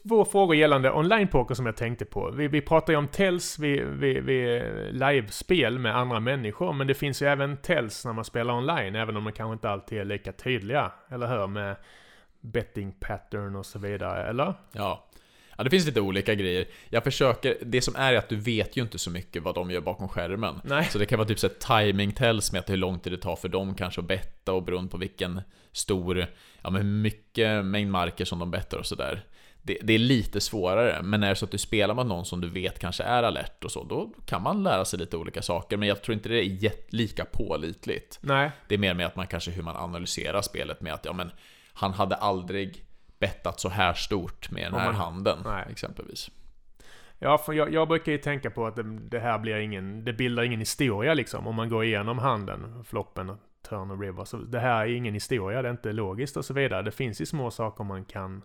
[0.08, 2.30] Två frågor gällande online-poker som jag tänkte på.
[2.30, 6.94] Vi, vi pratar ju om tells vid, vid, vid livespel med andra människor, men det
[6.94, 10.04] finns ju även tells när man spelar online, även om de kanske inte alltid är
[10.04, 11.46] lika tydliga, eller hur?
[11.46, 11.76] Med
[12.40, 14.54] betting pattern och så vidare, eller?
[14.72, 15.04] Ja,
[15.58, 16.68] Ja, det finns lite olika grejer.
[16.88, 19.80] Jag försöker, det som är att du vet ju inte så mycket vad de gör
[19.80, 20.60] bakom skärmen.
[20.64, 20.88] Nej.
[20.90, 23.36] Så det kan vara typ så timing tells med att hur lång tid det tar
[23.36, 25.40] för dem kanske att betta och beroende på vilken
[25.72, 26.26] stor,
[26.62, 29.24] ja men mycket mängd marker som de bettar och sådär.
[29.62, 32.40] Det, det, är lite svårare, men är det så att du spelar med någon som
[32.40, 35.76] du vet kanske är alert och så, då kan man lära sig lite olika saker.
[35.76, 38.18] Men jag tror inte det är lika pålitligt.
[38.22, 38.50] Nej.
[38.68, 41.30] Det är mer med att man kanske hur man analyserar spelet med att, ja men,
[41.72, 42.84] han hade aldrig
[43.18, 45.66] bettat så här stort med den här man, handen nej.
[45.70, 46.30] exempelvis.
[47.18, 50.12] Ja, för jag, jag, brukar ju tänka på att det, det, här blir ingen, det
[50.12, 51.46] bildar ingen historia liksom.
[51.46, 53.36] Om man går igenom handen, floppen,
[53.68, 54.24] turn och river.
[54.24, 56.82] Så det här är ingen historia, det är inte logiskt och så vidare.
[56.82, 58.42] Det finns ju små saker man kan,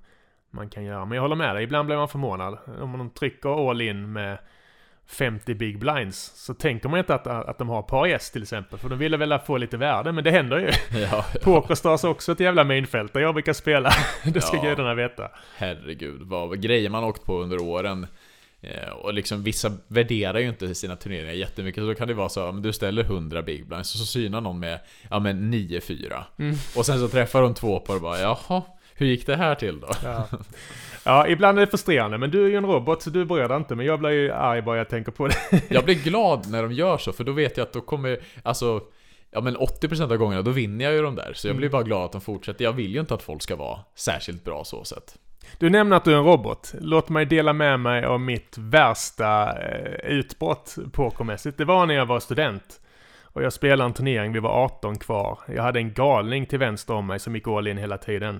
[0.49, 1.05] man kan göra.
[1.05, 2.57] Men jag håller med dig, ibland blir man förvånad.
[2.81, 4.37] Om man trycker all in med
[5.07, 8.79] 50 big blinds så tänker man inte att, att de har par S till exempel.
[8.79, 10.71] För de ville väl få lite värde, men det händer ju.
[10.99, 11.39] Ja, ja.
[11.41, 13.91] Pokerstars också ett jävla mainfält där jag brukar spela.
[14.23, 14.63] det ska ja.
[14.63, 15.29] gudarna veta.
[15.55, 18.07] Herregud, vad grejer man åkt på under åren.
[18.61, 22.29] Eh, och liksom vissa värderar ju inte sina turneringar jättemycket, så då kan det vara
[22.29, 24.79] så att du ställer 100 big blinds och så synar någon med,
[25.09, 26.23] ja men 9-4.
[26.39, 26.55] Mm.
[26.75, 28.61] Och sen så träffar de två på och bara, jaha,
[28.95, 29.89] hur gick det här till då?
[30.03, 30.27] Ja.
[31.05, 33.57] Ja, ibland är det frustrerande, men du är ju en robot så du bryr dig
[33.57, 33.75] inte.
[33.75, 35.35] Men jag blir ju arg bara jag tänker på det.
[35.69, 38.81] jag blir glad när de gör så, för då vet jag att då kommer, alltså
[39.33, 41.31] Ja men 80% av gångerna, då vinner jag ju de där.
[41.35, 41.71] Så jag blir mm.
[41.71, 42.65] bara glad att de fortsätter.
[42.65, 45.17] Jag vill ju inte att folk ska vara särskilt bra så sett.
[45.57, 46.73] Du nämner att du är en robot.
[46.79, 51.57] Låt mig dela med mig av mitt värsta eh, utbrott pokermässigt.
[51.57, 52.79] Det var när jag var student.
[53.21, 55.39] Och jag spelade en turnering, vi var 18 kvar.
[55.47, 58.39] Jag hade en galning till vänster om mig som gick all in hela tiden.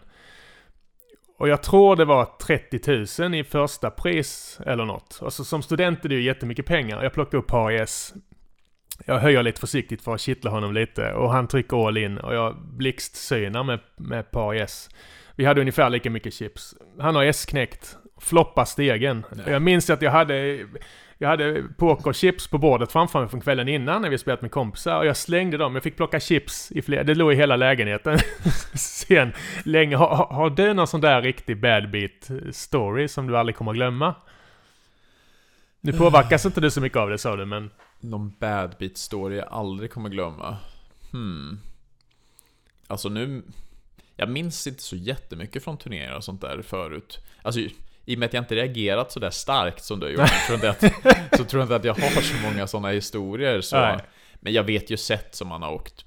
[1.44, 5.20] Och jag tror det var 30 000 i första pris eller något.
[5.22, 7.04] Alltså som student är det ju jättemycket pengar.
[7.04, 8.14] Jag plockar upp HIS.
[9.06, 12.36] Jag höjer lite försiktigt för att kittla honom lite och han trycker all in och
[12.36, 14.90] jag blixtsynar med, med par S.
[15.36, 16.76] Vi hade ungefär lika mycket chips.
[17.00, 17.98] Han har S-knäckt.
[18.22, 19.26] Floppar stegen.
[19.48, 20.68] Jag minns att jag hade
[21.24, 24.98] jag hade pokerchips på bordet framför mig från kvällen innan när vi spelat med kompisar
[24.98, 25.74] och jag slängde dem.
[25.74, 28.18] Jag fick plocka chips i flera, det låg i hela lägenheten.
[28.74, 29.34] Sen
[29.66, 29.96] länge.
[29.96, 34.16] Har, har du någon sån där riktig bad beat story som du aldrig kommer glömma?
[35.82, 37.70] Nu påverkas inte du så mycket av det sa du men...
[38.00, 40.58] Någon bad beat story jag aldrig kommer glömma?
[41.12, 41.60] Hmm.
[42.88, 43.44] Alltså nu...
[44.16, 47.20] Jag minns inte så jättemycket från turneringar och sånt där förut.
[47.42, 47.60] Alltså
[48.06, 50.56] i och med att jag inte reagerat så där starkt som du har gjort, tror
[50.56, 50.82] inte att,
[51.38, 53.62] så tror jag inte att jag har så många sådana historier.
[53.62, 53.76] Så,
[54.40, 56.06] men jag vet ju sätt som man har åkt,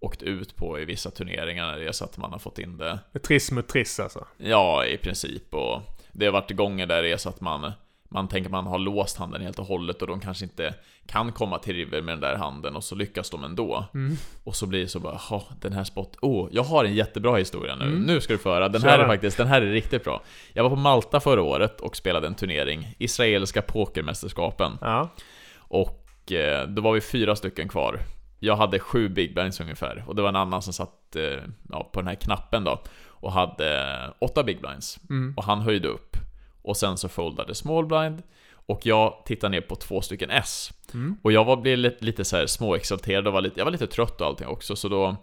[0.00, 2.78] åkt ut på i vissa turneringar när det är så att man har fått in
[2.78, 2.98] det.
[3.22, 4.26] Triss mot triss alltså?
[4.36, 5.54] Ja, i princip.
[5.54, 5.82] Och
[6.12, 7.72] det har varit gånger där det är så att man,
[8.08, 10.74] man tänker man har låst handen helt och hållet och de kanske inte
[11.06, 13.84] kan komma till river med den där handen och så lyckas de ändå.
[13.94, 14.16] Mm.
[14.44, 17.36] Och så blir det så bara, ja den här spot, oh, jag har en jättebra
[17.36, 18.02] historia nu, mm.
[18.02, 18.68] nu ska du få höra.
[18.68, 20.22] Den här är faktiskt, den här är riktigt bra.
[20.52, 24.78] Jag var på Malta förra året och spelade en turnering, Israeliska pokermästerskapen.
[24.80, 25.08] Ja.
[25.56, 28.00] Och eh, då var vi fyra stycken kvar.
[28.40, 31.90] Jag hade sju big blinds ungefär, och det var en annan som satt eh, ja,
[31.92, 34.98] på den här knappen då och hade åtta big blinds.
[35.10, 35.34] Mm.
[35.36, 36.16] Och han höjde upp
[36.68, 40.72] och sen så foldade small blind och jag tittade ner på två stycken S.
[40.94, 41.16] Mm.
[41.22, 43.86] Och jag var, blev lite, lite så här småexalterad och var lite, jag var lite
[43.86, 45.16] trött och allting också, så då...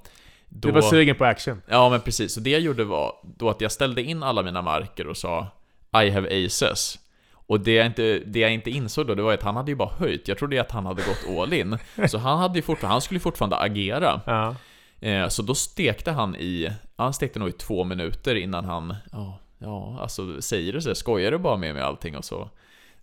[0.50, 1.62] då du var sugen på action?
[1.68, 2.34] Ja, men precis.
[2.34, 5.48] Så det jag gjorde var då att jag ställde in alla mina marker och sa
[6.04, 7.00] I have aces.
[7.34, 9.76] Och det jag, inte, det jag inte insåg då, det var att han hade ju
[9.76, 10.28] bara höjt.
[10.28, 11.78] Jag trodde att han hade gått all in.
[12.08, 14.22] Så han, hade ju fortfarande, han skulle fortfarande agera.
[14.26, 14.56] Ja.
[15.00, 19.40] Eh, så då stekte han i, han stekte nog i två minuter innan han, ja,
[19.66, 20.96] ja, alltså säger du så?
[20.96, 22.18] Skojar du bara med mig allting?
[22.18, 22.50] Och så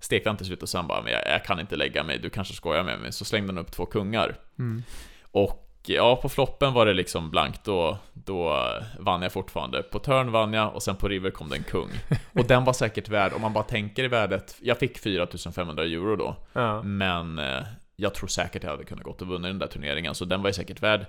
[0.00, 2.30] stekte han till slut och sen bara, men jag, jag, kan inte lägga mig, du
[2.30, 3.12] kanske skojar med mig.
[3.12, 4.36] Så slängde han upp två kungar.
[4.58, 4.82] Mm.
[5.30, 9.82] Och ja, på floppen var det liksom blankt, då, då vann jag fortfarande.
[9.82, 11.90] På turn vann jag och sen på river kom det en kung.
[12.32, 16.16] Och den var säkert värd, om man bara tänker i värdet, jag fick 4500 euro
[16.16, 16.36] då.
[16.52, 16.82] Ja.
[16.82, 17.62] Men eh,
[17.96, 20.48] jag tror säkert jag hade kunnat gått och vunnit den där turneringen, så den var
[20.48, 21.06] ju säkert värd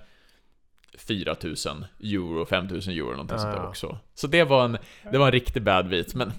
[0.98, 3.98] 4000 euro, 5000 euro någonting ja, sånt där också.
[4.16, 4.78] Så det var en,
[5.12, 6.32] det var en riktig bad beat, men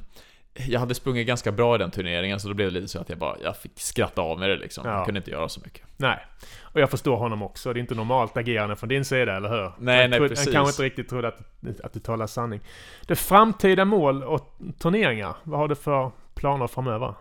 [0.54, 3.08] jag hade sprungit ganska bra i den turneringen, så då blev det lite så att
[3.08, 4.86] jag bara, jag fick skratta av med det liksom.
[4.86, 4.92] Ja.
[4.92, 5.82] Jag kunde inte göra så mycket.
[5.96, 6.26] Nej.
[6.62, 7.72] Och jag förstår honom också.
[7.72, 9.72] Det är inte normalt agerande från din sida, eller hur?
[9.78, 10.46] Nej, jag nej trodde, precis.
[10.46, 11.40] Han kanske inte riktigt trodde att,
[11.84, 12.60] att du talar sanning.
[13.06, 17.14] Det framtida mål och turneringar, vad har du för planer framöver?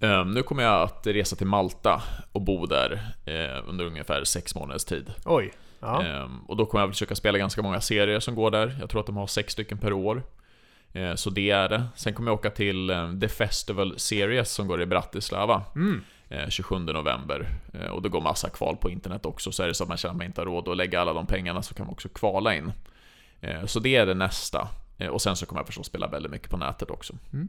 [0.00, 2.02] Um, nu kommer jag att resa till Malta
[2.32, 5.12] och bo där eh, under ungefär sex månaders tid.
[5.24, 5.52] Oj.
[5.84, 6.02] Ja.
[6.02, 8.76] Ehm, och då kommer jag försöka spela ganska många serier som går där.
[8.80, 10.22] Jag tror att de har sex stycken per år.
[10.92, 11.84] Ehm, så det är det.
[11.96, 15.62] Sen kommer jag åka till ehm, The Festival Series som går i Bratislava.
[15.74, 16.04] Mm.
[16.48, 17.48] 27 november.
[17.92, 20.10] Och det går massa kval på internet också, så är det så att man känner
[20.10, 22.54] att man inte har råd att lägga alla de pengarna så kan man också kvala
[22.54, 22.72] in.
[23.66, 24.68] Så det är det nästa.
[25.10, 27.14] Och sen så kommer jag förstås spela väldigt mycket på nätet också.
[27.32, 27.48] Mm.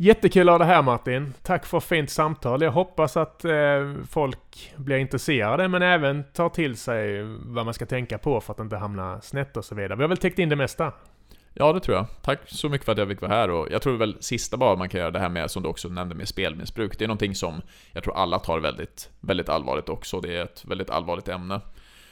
[0.00, 1.34] Jättekul att ha det här Martin.
[1.42, 2.62] Tack för fint samtal.
[2.62, 3.52] Jag hoppas att eh,
[4.10, 8.60] folk blir intresserade men även tar till sig vad man ska tänka på för att
[8.60, 9.96] inte hamna snett och så vidare.
[9.96, 10.92] Vi har väl täckt in det mesta?
[11.54, 12.06] Ja, det tror jag.
[12.22, 14.76] Tack så mycket för att jag fick vara här och jag tror väl sista bara
[14.76, 16.98] man kan göra det här med, som du också nämnde, med spelmissbruk.
[16.98, 20.20] Det är någonting som jag tror alla tar väldigt, väldigt allvarligt också.
[20.20, 21.60] Det är ett väldigt allvarligt ämne.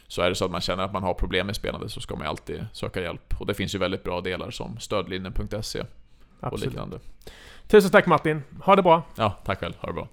[0.07, 2.17] Så är det så att man känner att man har problem med spelande så ska
[2.17, 3.35] man alltid söka hjälp.
[3.41, 5.85] Och det finns ju väldigt bra delar som stödlinjen.se
[6.41, 6.99] och liknande.
[7.69, 8.43] Tusen tack Martin.
[8.63, 9.03] Ha det bra.
[9.17, 9.75] Ja, tack själv.
[9.81, 10.09] Ha det bra.